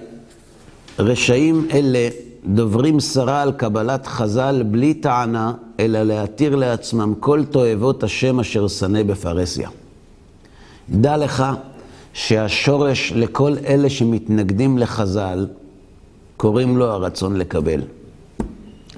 [0.98, 2.09] רשעים אלה
[2.46, 9.02] דוברים סרה על קבלת חז"ל בלי טענה, אלא להתיר לעצמם כל תועבות השם אשר שנא
[9.02, 9.68] בפרהסיה.
[10.90, 11.44] דע לך
[12.12, 15.46] שהשורש לכל אלה שמתנגדים לחז"ל,
[16.37, 17.81] קוראים לו הרצון לקבל.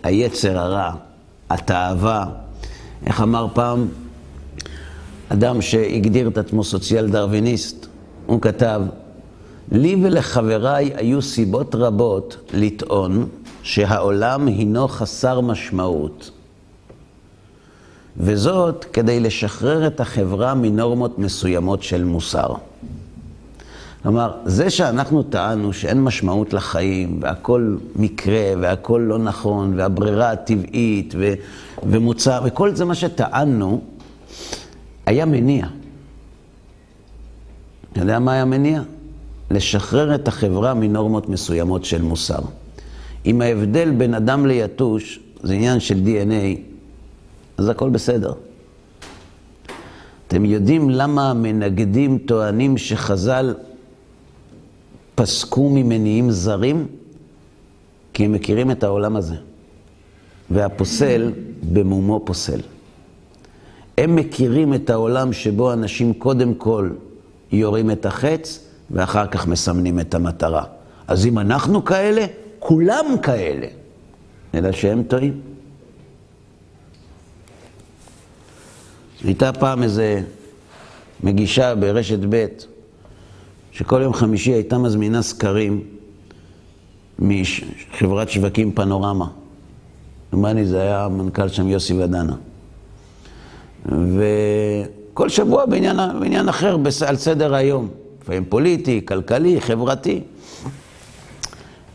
[0.02, 0.92] היצר הרע,
[1.50, 2.26] התאווה,
[3.06, 3.88] איך אמר פעם
[5.28, 7.86] אדם שהגדיר את עצמו סוציאל דרוויניסט,
[8.26, 8.80] הוא כתב,
[9.72, 13.28] לי ולחבריי היו סיבות רבות לטעון
[13.62, 16.30] שהעולם הינו חסר משמעות,
[18.16, 22.54] וזאת כדי לשחרר את החברה מנורמות מסוימות של מוסר.
[24.04, 31.34] כלומר, זה שאנחנו טענו שאין משמעות לחיים, והכל מקרה, והכל לא נכון, והברירה הטבעית, ו-
[31.82, 33.80] ומוצר, וכל זה מה שטענו,
[35.06, 35.66] היה מניע.
[37.92, 38.82] אתה יודע מה היה מניע?
[39.50, 42.40] לשחרר את החברה מנורמות מסוימות של מוסר.
[43.26, 46.60] אם ההבדל בין אדם ליתוש זה עניין של DNA,
[47.58, 48.32] אז הכל בסדר.
[50.28, 53.54] אתם יודעים למה המנגדים טוענים שחז"ל
[55.14, 56.86] פסקו ממניעים זרים?
[58.12, 59.34] כי הם מכירים את העולם הזה.
[60.50, 61.32] והפוסל
[61.72, 62.60] במומו פוסל.
[63.98, 66.90] הם מכירים את העולם שבו אנשים קודם כל
[67.52, 70.64] יורים את החץ, ואחר כך מסמנים את המטרה.
[71.08, 72.26] אז אם אנחנו כאלה,
[72.58, 73.66] כולם כאלה.
[74.54, 75.40] אלא שהם טועים.
[79.24, 80.22] הייתה פעם איזה
[81.22, 82.46] מגישה ברשת ב',
[83.74, 85.80] שכל יום חמישי הייתה מזמינה סקרים
[87.18, 89.26] מחברת שווקים פנורמה.
[90.32, 92.34] דומני זה היה המנכ"ל שם יוסי ודנה.
[93.86, 97.88] וכל שבוע בעניין, בעניין אחר על סדר היום.
[98.22, 100.20] לפעמים פוליטי, כלכלי, חברתי.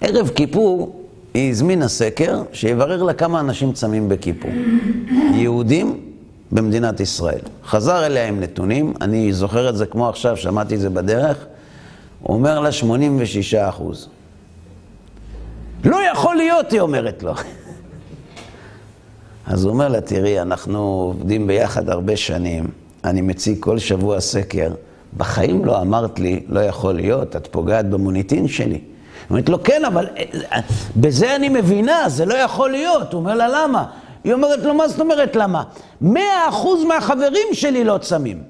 [0.01, 4.51] ערב כיפור היא הזמינה סקר שיברר לה כמה אנשים צמים בכיפור.
[5.33, 5.99] יהודים
[6.51, 7.41] במדינת ישראל.
[7.65, 11.45] חזר אליה עם נתונים, אני זוכר את זה כמו עכשיו, שמעתי את זה בדרך,
[12.21, 14.09] הוא אומר לה 86 אחוז.
[15.83, 17.33] לא יכול להיות, היא אומרת לו.
[19.47, 22.67] אז הוא אומר לה, תראי, אנחנו עובדים ביחד הרבה שנים,
[23.03, 24.73] אני מציג כל שבוע סקר,
[25.17, 28.81] בחיים לא אמרת לי, לא יכול להיות, את פוגעת במוניטין שלי.
[29.29, 30.59] אומרת לו, כן, אבל אה,
[30.95, 33.13] בזה אני מבינה, זה לא יכול להיות.
[33.13, 33.85] הוא אומר לה, למה?
[34.23, 35.63] היא אומרת לו, מה זאת אומרת למה?
[36.01, 38.43] מאה אחוז מהחברים שלי לא צמים.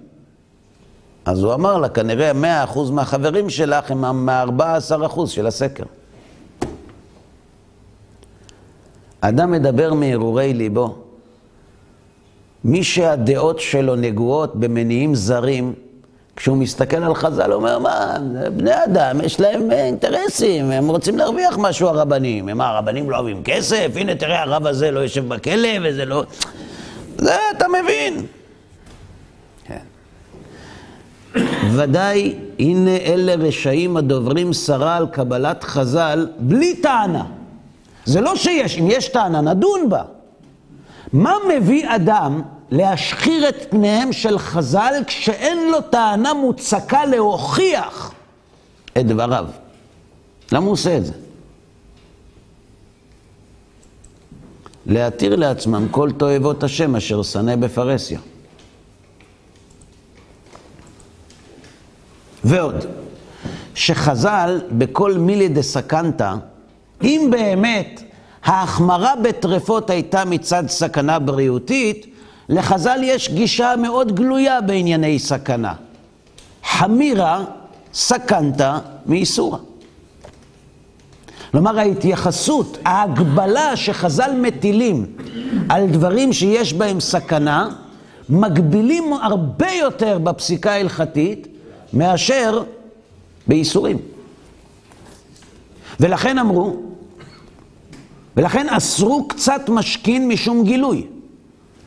[1.30, 5.84] אז הוא אמר לה, כנראה מאה אחוז מהחברים שלך הם מהארבע עשר אחוז של הסקר.
[9.22, 10.96] אדם מדבר מהרהורי ליבו.
[12.64, 15.74] מי שהדעות שלו נגועות במניעים זרים,
[16.36, 18.18] כשהוא מסתכל על חז"ל, הוא אומר, מה,
[18.58, 22.46] בני אדם, יש להם אינטרסים, הם רוצים להרוויח משהו, הרבנים.
[22.46, 23.88] מה, הרבנים לא אוהבים כסף?
[23.96, 26.24] הנה, תראה, הרב הזה לא יושב בכלא, וזה לא...
[27.18, 28.26] זה אתה מבין.
[31.74, 37.26] ודאי, הנה אלה רשעים הדוברים סרה על קבלת חז"ל בלי טענה.
[38.06, 40.04] זה לא שיש, אם יש טענה, נדון בה.
[41.14, 48.12] מה מביא אדם להשחיר את פניהם של חז"ל כשאין לו טענה מוצקה להוכיח
[48.98, 49.46] את דבריו?
[50.52, 51.14] למה הוא עושה את זה?
[54.86, 58.20] להתיר לעצמם כל תועבות השם אשר שנא בפרהסיה.
[62.50, 62.86] ועוד,
[63.76, 66.36] שחז"ל בכל מילי סקנטה,
[67.04, 68.02] אם באמת
[68.44, 72.06] ההחמרה בטרפות הייתה מצד סכנה בריאותית,
[72.50, 75.74] לחז"ל יש גישה מאוד גלויה בענייני סכנה.
[76.64, 77.44] חמירה
[77.94, 79.58] סכנתא מאיסורא.
[81.52, 85.06] כלומר, ההתייחסות, ההגבלה שחז"ל מטילים
[85.70, 87.70] על דברים שיש בהם סכנה,
[88.30, 91.48] מגבילים הרבה יותר בפסיקה ההלכתית
[91.94, 92.64] מאשר
[93.48, 93.98] באיסורים.
[96.00, 96.76] ולכן אמרו,
[98.38, 101.08] ולכן אסרו קצת משכין משום גילוי.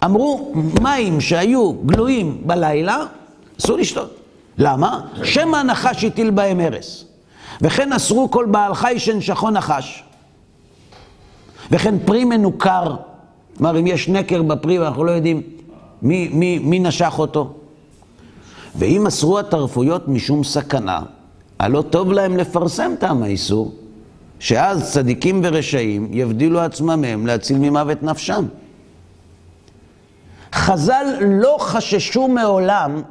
[0.04, 3.06] אמרו, מים שהיו גלויים בלילה,
[3.60, 4.16] אסור לשתות.
[4.58, 5.00] למה?
[5.24, 7.04] שמא הנחש הטיל בהם הרס.
[7.60, 10.02] וכן אסרו כל בעל חי שנשכו נחש.
[11.70, 12.96] וכן פרי מנוכר,
[13.56, 15.42] כלומר אם יש נקר בפרי ואנחנו לא יודעים
[16.02, 17.54] מי, מי, מי נשך אותו.
[18.76, 21.00] ואם אסרו התרפויות משום סכנה,
[21.58, 23.74] הלא טוב להם לפרסם טעם האיסור,
[24.38, 28.44] שאז צדיקים ורשעים יבדילו עצמם מהם להציל ממוות נפשם.
[30.54, 33.02] חז"ל לא חששו מעולם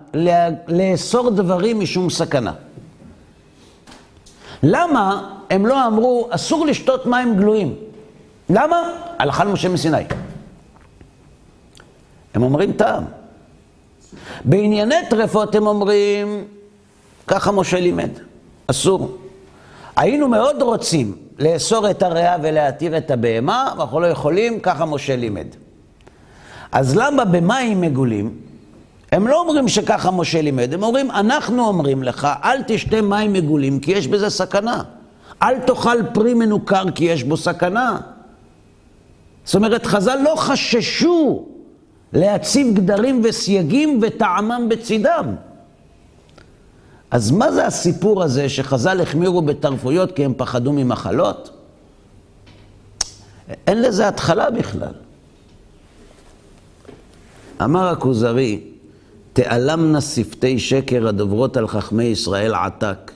[0.67, 2.53] לאסור דברים משום סכנה.
[4.63, 7.75] למה הם לא אמרו, אסור לשתות מים גלויים?
[8.49, 8.77] למה?
[9.19, 10.03] הלכה למשה מסיני.
[12.33, 13.20] הם אומרים טעם.
[14.45, 16.45] בענייני טרפות הם אומרים,
[17.27, 18.09] ככה משה לימד,
[18.67, 19.17] אסור.
[19.95, 25.47] היינו מאוד רוצים לאסור את הריאה ולהתיר את הבהמה, ואנחנו לא יכולים, ככה משה לימד.
[26.71, 28.35] אז למה במים מגולים?
[29.11, 33.79] הם לא אומרים שככה משה לימד, הם אומרים, אנחנו אומרים לך, אל תשתה מים מגולים
[33.79, 34.83] כי יש בזה סכנה.
[35.41, 37.97] אל תאכל פרי מנוכר כי יש בו סכנה.
[39.45, 41.45] זאת אומרת, חז"ל לא חששו
[42.13, 45.25] להציב גדרים וסייגים וטעמם בצידם.
[47.11, 51.49] אז מה זה הסיפור הזה שחז"ל החמירו בתרפויות כי הם פחדו ממחלות?
[53.67, 54.93] אין לזה התחלה בכלל.
[57.63, 58.59] אמר הכוזרי,
[59.33, 63.11] תעלמנה שפתי שקר הדוברות על חכמי ישראל עתק,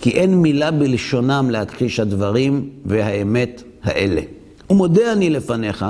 [0.00, 4.20] כי אין מילה בלשונם להכחיש הדברים והאמת האלה.
[4.70, 5.86] ומודה אני לפניך,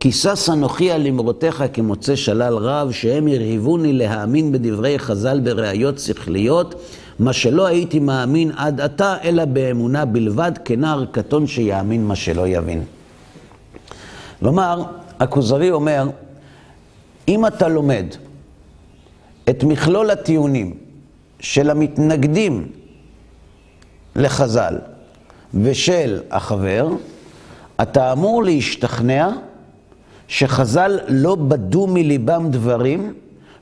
[0.00, 6.74] כי שש אנוכי על אמרותיך כמוצא שלל רב, שהם הרהיבוני להאמין בדברי חז"ל בראיות שכליות,
[7.18, 12.84] מה שלא הייתי מאמין עד עתה, אלא באמונה בלבד, כנער קטון שיאמין מה שלא יבין.
[14.40, 14.82] כלומר,
[15.20, 16.08] הכוזרי אומר,
[17.28, 18.06] אם אתה לומד
[19.50, 20.74] את מכלול הטיעונים
[21.40, 22.66] של המתנגדים
[24.16, 24.78] לחז"ל
[25.54, 26.88] ושל החבר,
[27.82, 29.30] אתה אמור להשתכנע
[30.28, 33.14] שחז"ל לא בדו מליבם דברים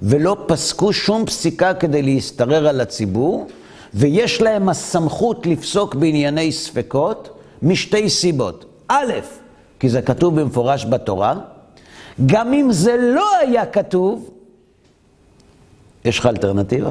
[0.03, 3.47] ולא פסקו שום פסיקה כדי להשתרר על הציבור,
[3.95, 8.65] ויש להם הסמכות לפסוק בענייני ספקות משתי סיבות.
[8.89, 9.13] א',
[9.81, 11.35] כי זה כתוב במפורש בתורה,
[12.27, 14.31] גם אם זה לא היה כתוב,
[16.05, 16.91] יש לך אלטרנטיבה?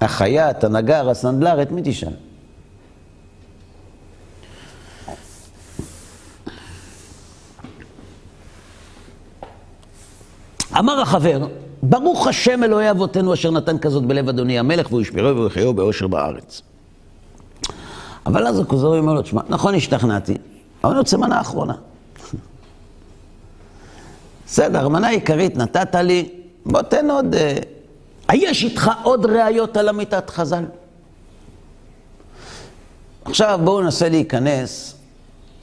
[0.00, 2.31] החייט, הנגר, הסנדלר, את מי תשאל?
[10.78, 11.46] אמר החבר,
[11.82, 16.62] ברוך השם אלוהי אבותינו אשר נתן כזאת בלב אדוני המלך והוא ישמרו ויחיו באושר בארץ.
[18.26, 20.36] אבל אז הכוזרי אומר לו, תשמע, נכון השתכנעתי,
[20.84, 21.74] אבל אני רוצה מנה אחרונה.
[24.46, 26.28] בסדר, מנה עיקרית נתת לי,
[26.66, 27.34] בוא תן עוד...
[27.34, 27.56] אה,
[28.34, 30.64] יש איתך עוד ראיות על אמיתת חז"ל?
[33.24, 34.94] עכשיו בואו ננסה להיכנס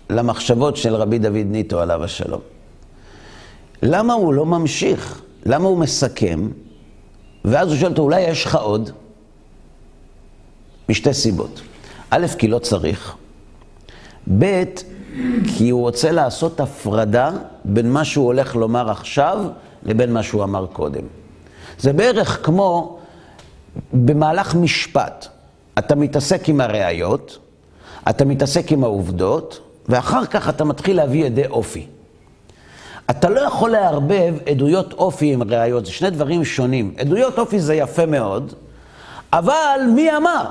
[0.09, 2.41] למחשבות של רבי דוד ניטו עליו השלום.
[3.81, 5.21] למה הוא לא ממשיך?
[5.45, 6.49] למה הוא מסכם?
[7.45, 8.89] ואז הוא שואל אותו, אולי יש לך עוד?
[10.89, 11.61] משתי סיבות.
[12.09, 13.15] א', כי לא צריך.
[14.37, 14.63] ב',
[15.57, 17.31] כי הוא רוצה לעשות הפרדה
[17.65, 19.45] בין מה שהוא הולך לומר עכשיו
[19.83, 21.03] לבין מה שהוא אמר קודם.
[21.79, 22.99] זה בערך כמו
[23.93, 25.27] במהלך משפט.
[25.79, 27.37] אתה מתעסק עם הראיות,
[28.09, 29.59] אתה מתעסק עם העובדות,
[29.89, 31.87] ואחר כך אתה מתחיל להביא עדי אופי.
[33.09, 36.93] אתה לא יכול לערבב עדויות אופי עם ראיות, זה שני דברים שונים.
[36.97, 38.53] עדויות אופי זה יפה מאוד,
[39.33, 40.45] אבל מי אמר?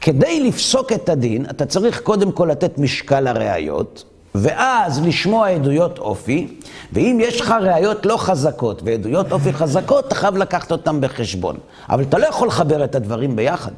[0.00, 4.04] כדי לפסוק את הדין, אתה צריך קודם כל לתת משקל לראיות,
[4.34, 6.48] ואז לשמוע עדויות אופי,
[6.92, 11.56] ואם יש לך ראיות לא חזקות ועדויות אופי חזקות, אתה חייב לקחת אותן בחשבון.
[11.88, 13.72] אבל אתה לא יכול לחבר את הדברים ביחד.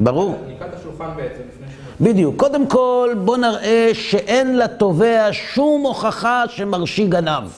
[0.00, 0.36] ברור?
[0.46, 1.65] ניקח את השולחן בעצם לפני.
[2.00, 2.36] בדיוק.
[2.36, 7.48] קודם כל, בוא נראה שאין לתובע שום הוכחה שמרשי גנב.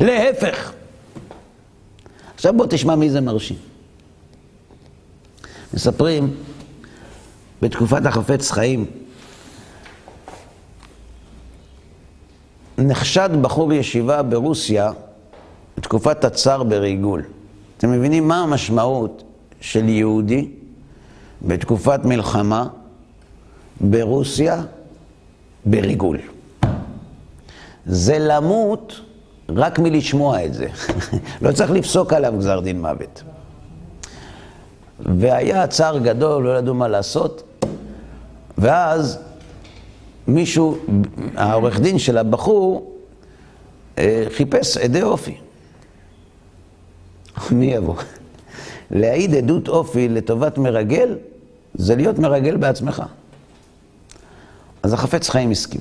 [0.00, 0.72] להפך.
[2.34, 3.56] עכשיו בוא תשמע מי זה מרשי.
[5.74, 6.34] מספרים,
[7.62, 8.86] בתקופת החפץ חיים,
[12.78, 14.92] נחשד בחור ישיבה ברוסיה
[15.76, 17.22] בתקופת הצאר בריגול.
[17.78, 19.22] אתם מבינים מה המשמעות
[19.60, 20.50] של יהודי
[21.42, 22.68] בתקופת מלחמה
[23.80, 24.62] ברוסיה
[25.64, 26.18] בריגול?
[27.86, 29.00] זה למות
[29.48, 30.66] רק מלשמוע את זה.
[31.42, 33.22] לא צריך לפסוק עליו גזר דין מוות.
[35.00, 37.62] והיה צער גדול, לא ידעו מה לעשות,
[38.58, 39.18] ואז
[40.28, 40.78] מישהו,
[41.36, 42.92] העורך דין של הבחור,
[43.98, 45.36] אה, חיפש עדי אופי.
[47.50, 47.94] מי יבוא?
[48.90, 51.16] להעיד עדות אופי לטובת מרגל,
[51.74, 53.02] זה להיות מרגל בעצמך.
[54.82, 55.80] אז החפץ חיים הסכים.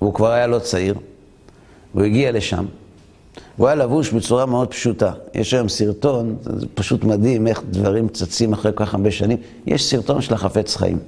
[0.00, 0.94] והוא כבר היה לא צעיר,
[1.94, 2.64] והוא הגיע לשם.
[3.56, 5.12] הוא היה לבוש בצורה מאוד פשוטה.
[5.34, 9.38] יש היום סרטון, זה פשוט מדהים איך דברים צצים אחרי כל כך הרבה שנים.
[9.66, 10.98] יש סרטון של החפץ חיים.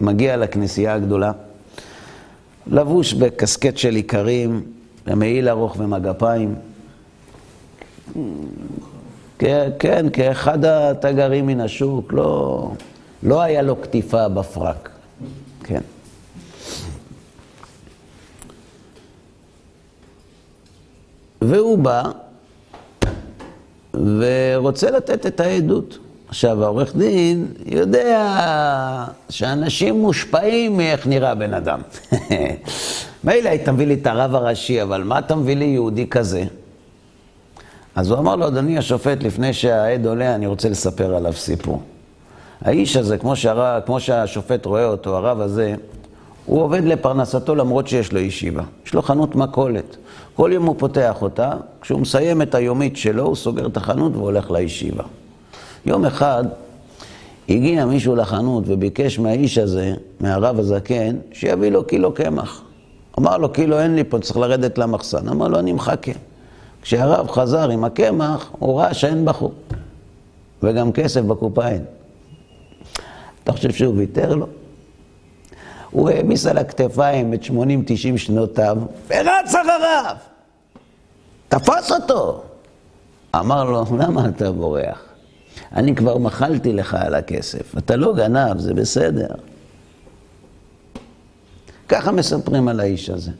[0.00, 1.32] מגיע לכנסייה הגדולה,
[2.66, 4.62] לבוש בקסקט של איכרים,
[5.06, 6.54] במעיל ארוך ומגפיים.
[9.78, 12.70] כן, כאחד התגרים מן השוק, לא,
[13.22, 14.90] לא היה לו קטיפה בפרק,
[15.64, 15.80] כן.
[21.42, 22.02] והוא בא
[23.94, 25.98] ורוצה לתת את העדות.
[26.28, 31.80] עכשיו, העורך דין יודע שאנשים מושפעים מאיך נראה בן אדם.
[33.24, 36.44] מילא היית מביא לי את הרב הראשי, אבל מה אתה מביא לי יהודי כזה?
[37.94, 41.82] אז הוא אמר לו, אדוני השופט, לפני שהעד עולה, אני רוצה לספר עליו סיפור.
[42.60, 45.74] האיש הזה, כמו, שהרב, כמו שהשופט רואה אותו, הרב הזה,
[46.46, 48.62] הוא עובד לפרנסתו למרות שיש לו ישיבה.
[48.86, 49.96] יש לו חנות מכולת.
[50.34, 54.50] כל יום הוא פותח אותה, כשהוא מסיים את היומית שלו, הוא סוגר את החנות והולך
[54.50, 55.04] לישיבה.
[55.86, 56.44] יום אחד
[57.48, 62.62] הגיע מישהו לחנות וביקש מהאיש הזה, מהרב הזקן, שיביא לו קילו קמח.
[63.18, 65.28] אמר לו, קילו אין לי פה, צריך לרדת למחסן.
[65.28, 66.12] אמר לו, אני מחכה.
[66.82, 69.52] כשהרב חזר עם הקמח, הוא ראה שאין בחור.
[70.62, 71.84] וגם כסף בקופה אין.
[73.44, 74.46] אתה חושב שהוא ויתר לו?
[75.90, 77.50] הוא העמיס על הכתפיים את 80-90
[78.16, 78.78] שנותיו,
[79.08, 80.16] ורץ אחריו.
[81.48, 82.42] תפס אותו.
[83.34, 85.02] אמר לו, למה אתה בורח?
[85.72, 87.78] אני כבר מחלתי לך על הכסף.
[87.78, 89.28] אתה לא גנב, זה בסדר.
[91.88, 93.30] ככה מספרים על האיש הזה.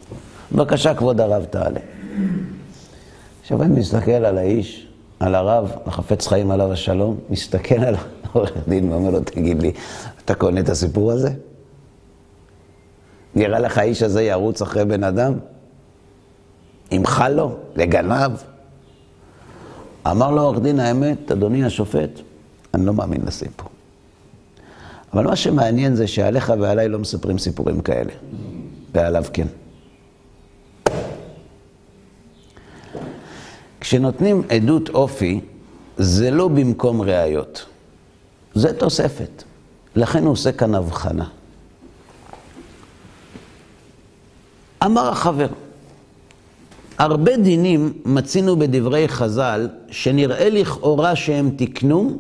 [0.53, 1.81] בבקשה, כבוד הרב, תעלה.
[3.43, 4.87] עכשיו אני מסתכל על האיש,
[5.21, 7.95] על הרב, החפץ חיים עליו השלום, מסתכל על
[8.35, 9.73] העורך דין ואומר לו, תגיד לי,
[10.25, 11.31] אתה קונה את הסיפור הזה?
[13.35, 15.33] נראה לך האיש הזה ירוץ אחרי בן אדם?
[16.91, 17.57] ימחל לו?
[17.77, 18.33] לגנב?
[20.11, 22.21] אמר לו עורך דין האמת, אדוני השופט,
[22.75, 23.69] אני לא מאמין לסיפור.
[25.13, 28.13] אבל מה שמעניין זה שעליך ועליי לא מספרים סיפורים כאלה,
[28.95, 29.47] ועליו כן.
[33.81, 35.41] כשנותנים עדות אופי,
[35.97, 37.67] זה לא במקום ראיות,
[38.55, 39.43] זה תוספת.
[39.97, 41.25] לכן הוא עושה כאן הבחנה.
[44.85, 45.47] אמר החבר,
[46.99, 52.19] הרבה דינים מצינו בדברי חז"ל, שנראה לכאורה שהם תיקנו,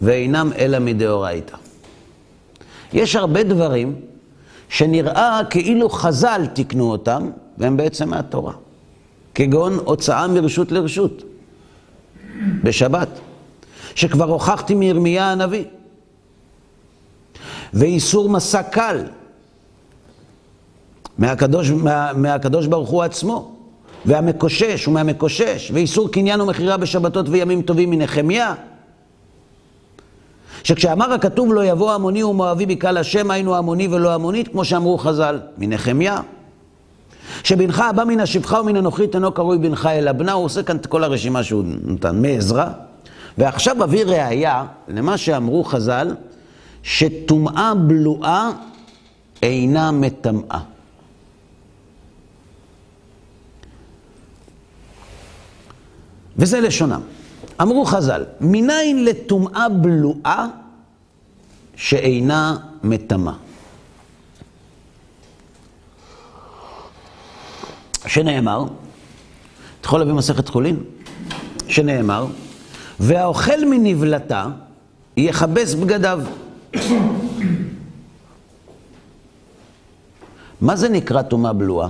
[0.00, 1.56] ואינם אלא מדאורייתא.
[2.92, 3.94] יש הרבה דברים
[4.68, 8.52] שנראה כאילו חז"ל תיקנו אותם, והם בעצם מהתורה.
[9.34, 11.22] כגון הוצאה מרשות לרשות,
[12.62, 13.08] בשבת,
[13.94, 15.64] שכבר הוכחתי מירמיה הנביא.
[17.74, 19.04] ואיסור מסע קל
[21.18, 23.56] מהקדוש, מה, מהקדוש ברוך הוא עצמו.
[24.06, 28.54] והמקושש ומהמקושש, ואיסור קניין ומכירה בשבתות וימים טובים מנחמיה.
[30.62, 35.40] שכשאמר הכתוב לא יבוא המוני ומואבי בקהל השם, היינו המוני ולא המונית, כמו שאמרו חז"ל,
[35.58, 36.20] מנחמיה.
[37.44, 40.86] שבנך הבא מן השפחה ומן הנוכרית אינו קרוי בנך אלא בנה, הוא עושה כאן את
[40.86, 42.66] כל הרשימה שהוא נתן, מעזרא.
[43.38, 46.14] ועכשיו אביא ראיה למה שאמרו חז"ל,
[46.82, 48.50] שטומאה בלואה
[49.42, 50.60] אינה מטמאה.
[56.36, 57.00] וזה לשונם.
[57.62, 60.46] אמרו חז"ל, מניין לטומאה בלואה
[61.76, 63.34] שאינה מטמאה?
[68.06, 68.64] שנאמר,
[69.80, 70.84] אתה יכול להביא מסכת חולין?
[71.68, 72.26] שנאמר,
[73.00, 74.46] והאוכל מנבלתה
[75.16, 76.20] יכבס בגדיו.
[80.60, 81.88] מה זה נקרא טומאה בלועה?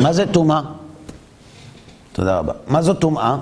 [0.00, 0.62] מה זה טומאה?
[2.12, 2.52] תודה רבה.
[2.66, 3.38] מה זו טומאה?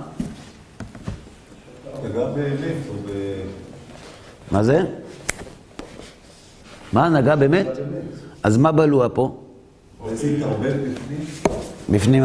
[4.51, 4.81] מה זה?
[6.93, 7.67] מה, נגע באמת?
[8.43, 9.37] אז מה בלוע פה?
[11.89, 12.25] בפנים?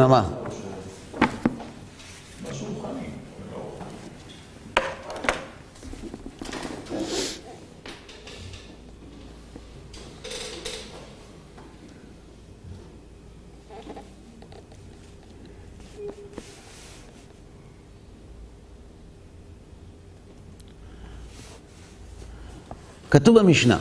[23.12, 23.78] כתוב במשנה,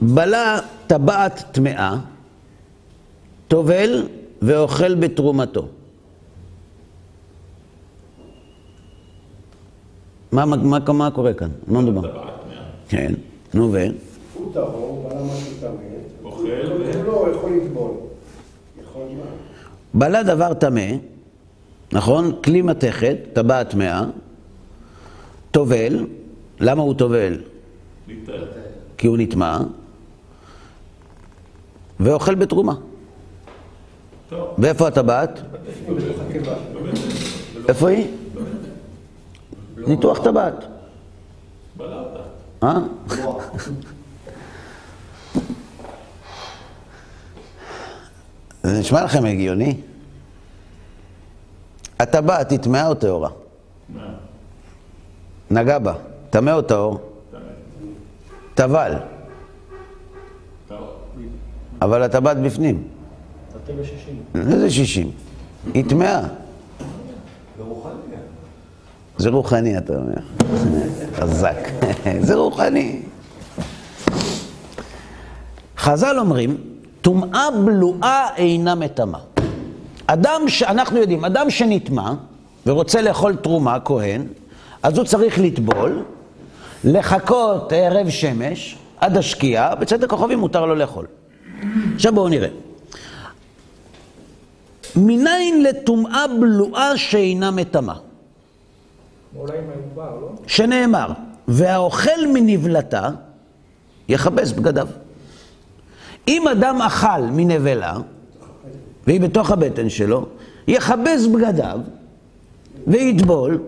[0.00, 1.96] בלע טבעת טמאה,
[3.48, 4.08] טובל
[4.42, 5.66] ואוכל בתרומתו.
[10.32, 11.48] מה, מה, מה, מה קורה כאן?
[11.66, 12.28] מה מדובר?
[12.88, 13.14] כן,
[13.54, 13.86] נו ו?
[14.34, 15.70] הוא טהור, בלע משהו טמא.
[16.24, 17.06] אוכל ו...
[17.06, 17.90] לא, יכול לטבול.
[19.94, 20.90] בלע דבר טמא,
[21.92, 22.32] נכון?
[22.44, 24.04] כלי מתכת, טבעת טמאה,
[25.50, 26.06] טובל,
[26.60, 27.38] למה הוא טובל?
[28.98, 29.58] כי הוא נטמע,
[32.00, 32.74] ואוכל בתרומה.
[34.58, 35.40] ואיפה הטבעת?
[37.68, 38.06] איפה היא?
[39.76, 40.64] ניתוח טבעת.
[42.62, 42.78] אה?
[48.62, 49.80] זה נשמע לכם הגיוני?
[52.00, 53.30] הטבעת היא טמאה או טהורה?
[55.50, 55.94] נגע בה,
[56.30, 57.17] טמא או טהור?
[58.58, 58.92] טבל.
[61.82, 62.82] אבל הטבעת בפנים.
[64.34, 65.10] איזה שישים?
[65.74, 66.20] היא טמאה.
[69.18, 70.14] זה רוחני, אתה אומר.
[71.14, 71.56] חזק.
[72.26, 73.00] זה רוחני.
[75.76, 76.56] חז"ל אומרים,
[77.00, 79.20] טומאה בלועה אינה מטמאה.
[80.06, 82.12] אדם שאנחנו יודעים, אדם שנטמא
[82.66, 84.26] ורוצה לאכול תרומה, כהן,
[84.82, 86.02] אז הוא צריך לטבול,
[86.84, 91.06] לחכות ערב שמש עד השקיעה, בצדק הכוכבים מותר לו לאכול.
[91.94, 92.48] עכשיו בואו נראה.
[94.96, 97.94] מניין לטומאה בלועה שאינה מטמאה?
[99.36, 100.32] לא?
[100.46, 101.12] שנאמר,
[101.48, 103.10] והאוכל מנבלתה
[104.08, 104.88] יכבס בגדיו.
[106.28, 107.96] אם אדם אכל מנבלה,
[109.06, 110.26] והיא בתוך הבטן שלו,
[110.68, 111.80] יכבס בגדיו
[112.86, 113.58] ויטבול,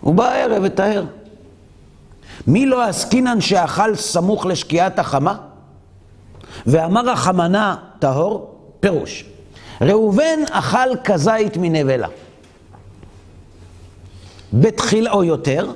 [0.00, 1.04] הוא בא הערב וטהר.
[2.46, 5.36] מי לא עסקינן שאכל סמוך לשקיעת החמה?
[6.66, 8.54] ואמר החמנה טהור?
[8.80, 9.24] פירוש.
[9.80, 12.08] ראובן אכל כזית מנבלה.
[14.52, 15.72] בתחילה, או יותר,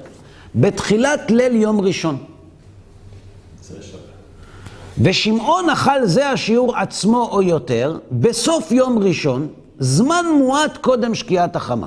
[0.55, 2.25] בתחילת ליל יום ראשון.
[5.03, 9.49] ושמעון אכל זה השיעור עצמו או יותר, בסוף יום ראשון,
[9.79, 11.87] זמן מועט קודם שקיעת החמה.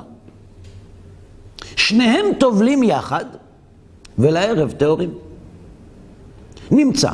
[1.76, 3.26] שניהם טובלים יחד,
[4.20, 5.14] ולערב טהורים.
[6.72, 7.10] נמצא,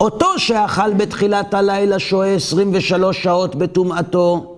[0.00, 4.56] אותו שאכל בתחילת הלילה שוהה 23 שעות בטומאתו,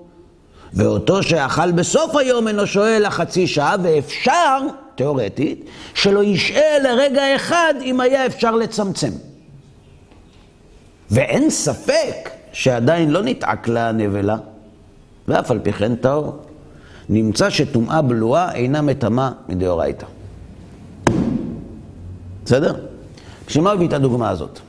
[0.75, 4.59] ואותו שאכל בסוף היום אינו שוהה אלא חצי שעה, ואפשר,
[4.95, 5.65] תיאורטית,
[5.95, 9.11] שלא ישעה לרגע אחד אם היה אפשר לצמצם.
[11.11, 14.37] ואין ספק שעדיין לא נתעק לה הנבלה,
[15.29, 16.39] ואף על פי כן טהור.
[17.09, 20.07] נמצא שטומאה בלועה אינה מטמאה מדאורייתא.
[22.45, 22.75] בסדר?
[23.47, 24.61] בשביל מה הביא את הדוגמה הזאת?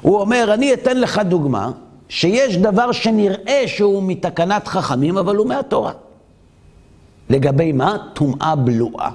[0.00, 1.70] הוא אומר, אני אתן לך דוגמה
[2.08, 5.92] שיש דבר שנראה שהוא מתקנת חכמים, אבל הוא מהתורה.
[7.30, 7.96] לגבי מה?
[8.14, 9.10] טומאה בלועה.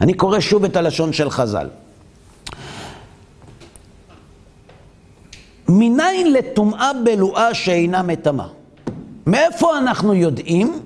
[0.00, 1.68] אני קורא שוב את הלשון של חז"ל.
[5.68, 8.46] מניין לטומאה בלועה שאינה מטמאה?
[9.26, 10.80] מאיפה אנחנו יודעים?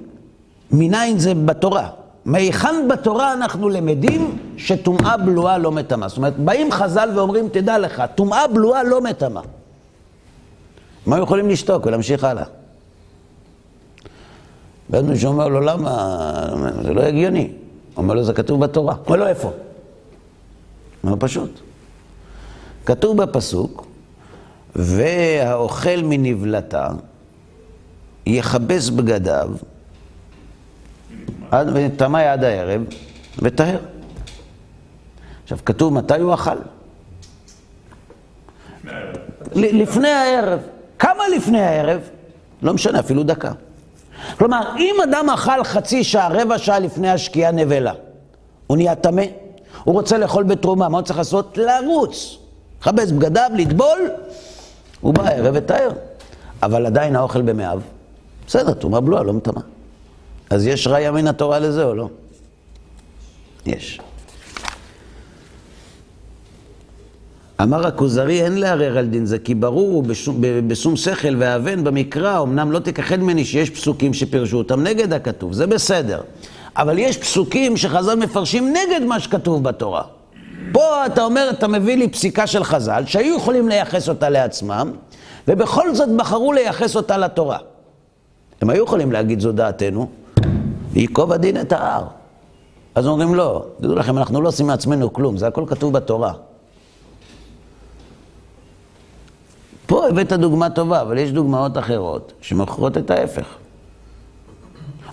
[0.71, 1.91] מניין זה בתורה.
[2.29, 6.09] מהיכן בתורה אנחנו למדים שטומאה בלועה לא מטמאה?
[6.09, 9.43] זאת אומרת, באים חז"ל ואומרים, תדע לך, טומאה בלועה לא מטמאה.
[11.07, 12.45] מה הם יכולים לשתוק ולהמשיך הלאה?
[14.91, 16.17] ואז מישהו אומר לו, למה?
[16.83, 17.53] זה לא הגיוני.
[17.97, 18.95] אומר לו, זה כתוב בתורה.
[19.07, 19.53] אומר לו, איפה?
[21.05, 21.61] אומר לו, פשוט.
[22.87, 23.87] כתוב בפסוק,
[24.77, 26.89] והאוכל מנבלתה
[28.27, 29.51] יכבס בגדיו
[31.53, 32.83] וטמא עד הערב
[33.39, 33.79] וטהר.
[35.43, 36.57] עכשיו, כתוב מתי הוא אכל.
[39.55, 40.61] לפני הערב.
[40.99, 42.01] כמה לפני הערב?
[42.63, 43.53] לא משנה, אפילו דקה.
[44.39, 47.93] כלומר, אם אדם אכל חצי שעה, רבע שעה לפני השקיעה נבלה,
[48.67, 49.23] הוא נהיה טמא,
[49.85, 51.59] הוא רוצה לאכול בתרומה, מה הוא צריך לעשות?
[51.59, 52.39] לרוץ.
[52.81, 54.11] לכבס בגדיו, לטבול,
[55.01, 55.91] הוא בא הערב וטהר.
[56.63, 57.81] אבל עדיין האוכל במאיו.
[58.47, 59.61] בסדר, תרומה בלועה, לא מטמא.
[60.51, 62.09] אז יש ראיה מן התורה לזה או לא?
[63.67, 64.01] יש.
[67.63, 72.43] אמר הכוזרי, אין לערער על דין זה, כי ברור הוא בשום, בשום שכל והבן במקרא,
[72.43, 76.21] אמנם לא תכחד ממני שיש פסוקים שפירשו אותם נגד הכתוב, זה בסדר.
[76.77, 80.03] אבל יש פסוקים שחז"ל מפרשים נגד מה שכתוב בתורה.
[80.73, 84.93] פה אתה אומר, אתה מביא לי פסיקה של חז"ל, שהיו יכולים לייחס אותה לעצמם,
[85.49, 87.59] ובכל זאת בחרו לייחס אותה לתורה.
[88.61, 90.09] הם היו יכולים להגיד זו דעתנו,
[90.99, 92.05] וייקוב הדין את ההר.
[92.95, 96.33] אז אומרים לא, תדעו לכם, אנחנו לא עושים מעצמנו כלום, זה הכל כתוב בתורה.
[99.87, 103.47] פה הבאת דוגמה טובה, אבל יש דוגמאות אחרות שמוכרות את ההפך.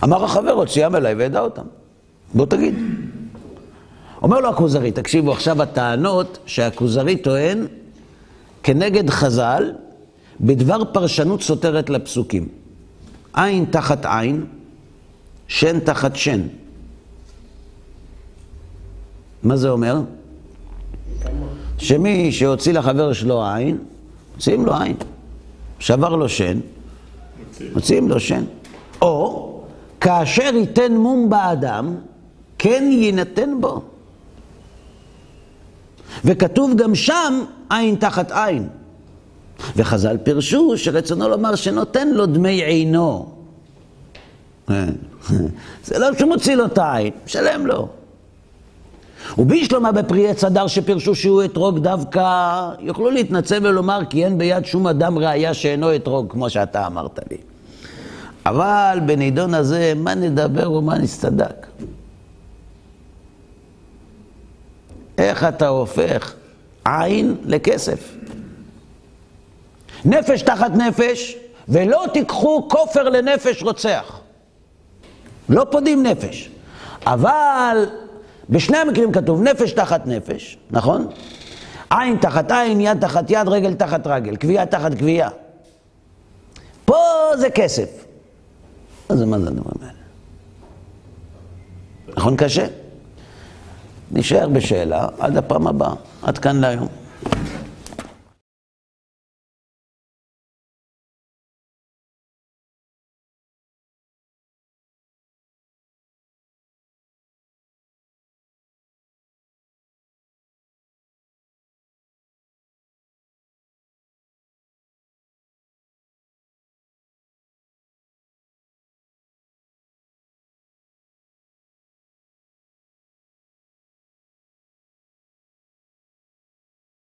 [0.04, 1.64] אמר החבר, עוד סיים אליי וידע אותם.
[2.34, 2.74] בוא תגיד.
[4.22, 7.66] אומר לו הכוזרי, תקשיבו עכשיו הטענות שהכוזרי טוען
[8.62, 9.72] כנגד חז"ל
[10.40, 12.48] בדבר פרשנות סותרת לפסוקים.
[13.34, 14.46] עין תחת עין,
[15.48, 16.40] שן תחת שן.
[19.42, 20.00] מה זה אומר?
[21.78, 23.78] שמי שהוציא לחבר שלו עין,
[24.34, 24.96] מוציאים לו עין.
[25.78, 26.58] שבר לו שן,
[27.72, 28.44] מוציאים לו שן.
[29.02, 29.52] או,
[30.00, 31.94] כאשר ייתן מום באדם,
[32.58, 33.82] כן יינתן בו.
[36.24, 38.68] וכתוב גם שם עין תחת עין.
[39.76, 43.35] וחז"ל פירשו שרצונו לומר שנותן לו דמי עינו.
[44.68, 44.92] כן.
[45.84, 47.88] זה לא שהוא מוציא לו את העין, משלם לו.
[49.38, 54.86] ובישלמה בפרי עץ הדר שפירשו שהוא אתרוג דווקא, יוכלו להתנצל ולומר כי אין ביד שום
[54.86, 57.36] אדם ראייה שאינו אתרוג, כמו שאתה אמרת לי.
[58.46, 61.66] אבל בנידון הזה, מה נדבר ומה נסתדק?
[65.18, 66.34] איך אתה הופך
[66.84, 68.14] עין לכסף?
[70.04, 71.36] נפש תחת נפש,
[71.68, 74.20] ולא תיקחו כופר לנפש רוצח.
[75.48, 76.50] לא פודים נפש.
[77.06, 77.86] אבל
[78.50, 81.06] בשני המקרים כתוב נפש תחת נפש, נכון?
[81.90, 85.30] עין תחת עין, יד תחת יד, רגל תחת רגל, קביעה תחת קביעה.
[86.84, 86.96] פה
[87.38, 88.04] זה כסף.
[89.08, 89.92] זה, מה זה הדברים האלה?
[92.16, 92.66] נכון קשה?
[94.10, 95.94] נשאר בשאלה עד הפעם הבאה.
[96.22, 96.88] עד כאן להיום.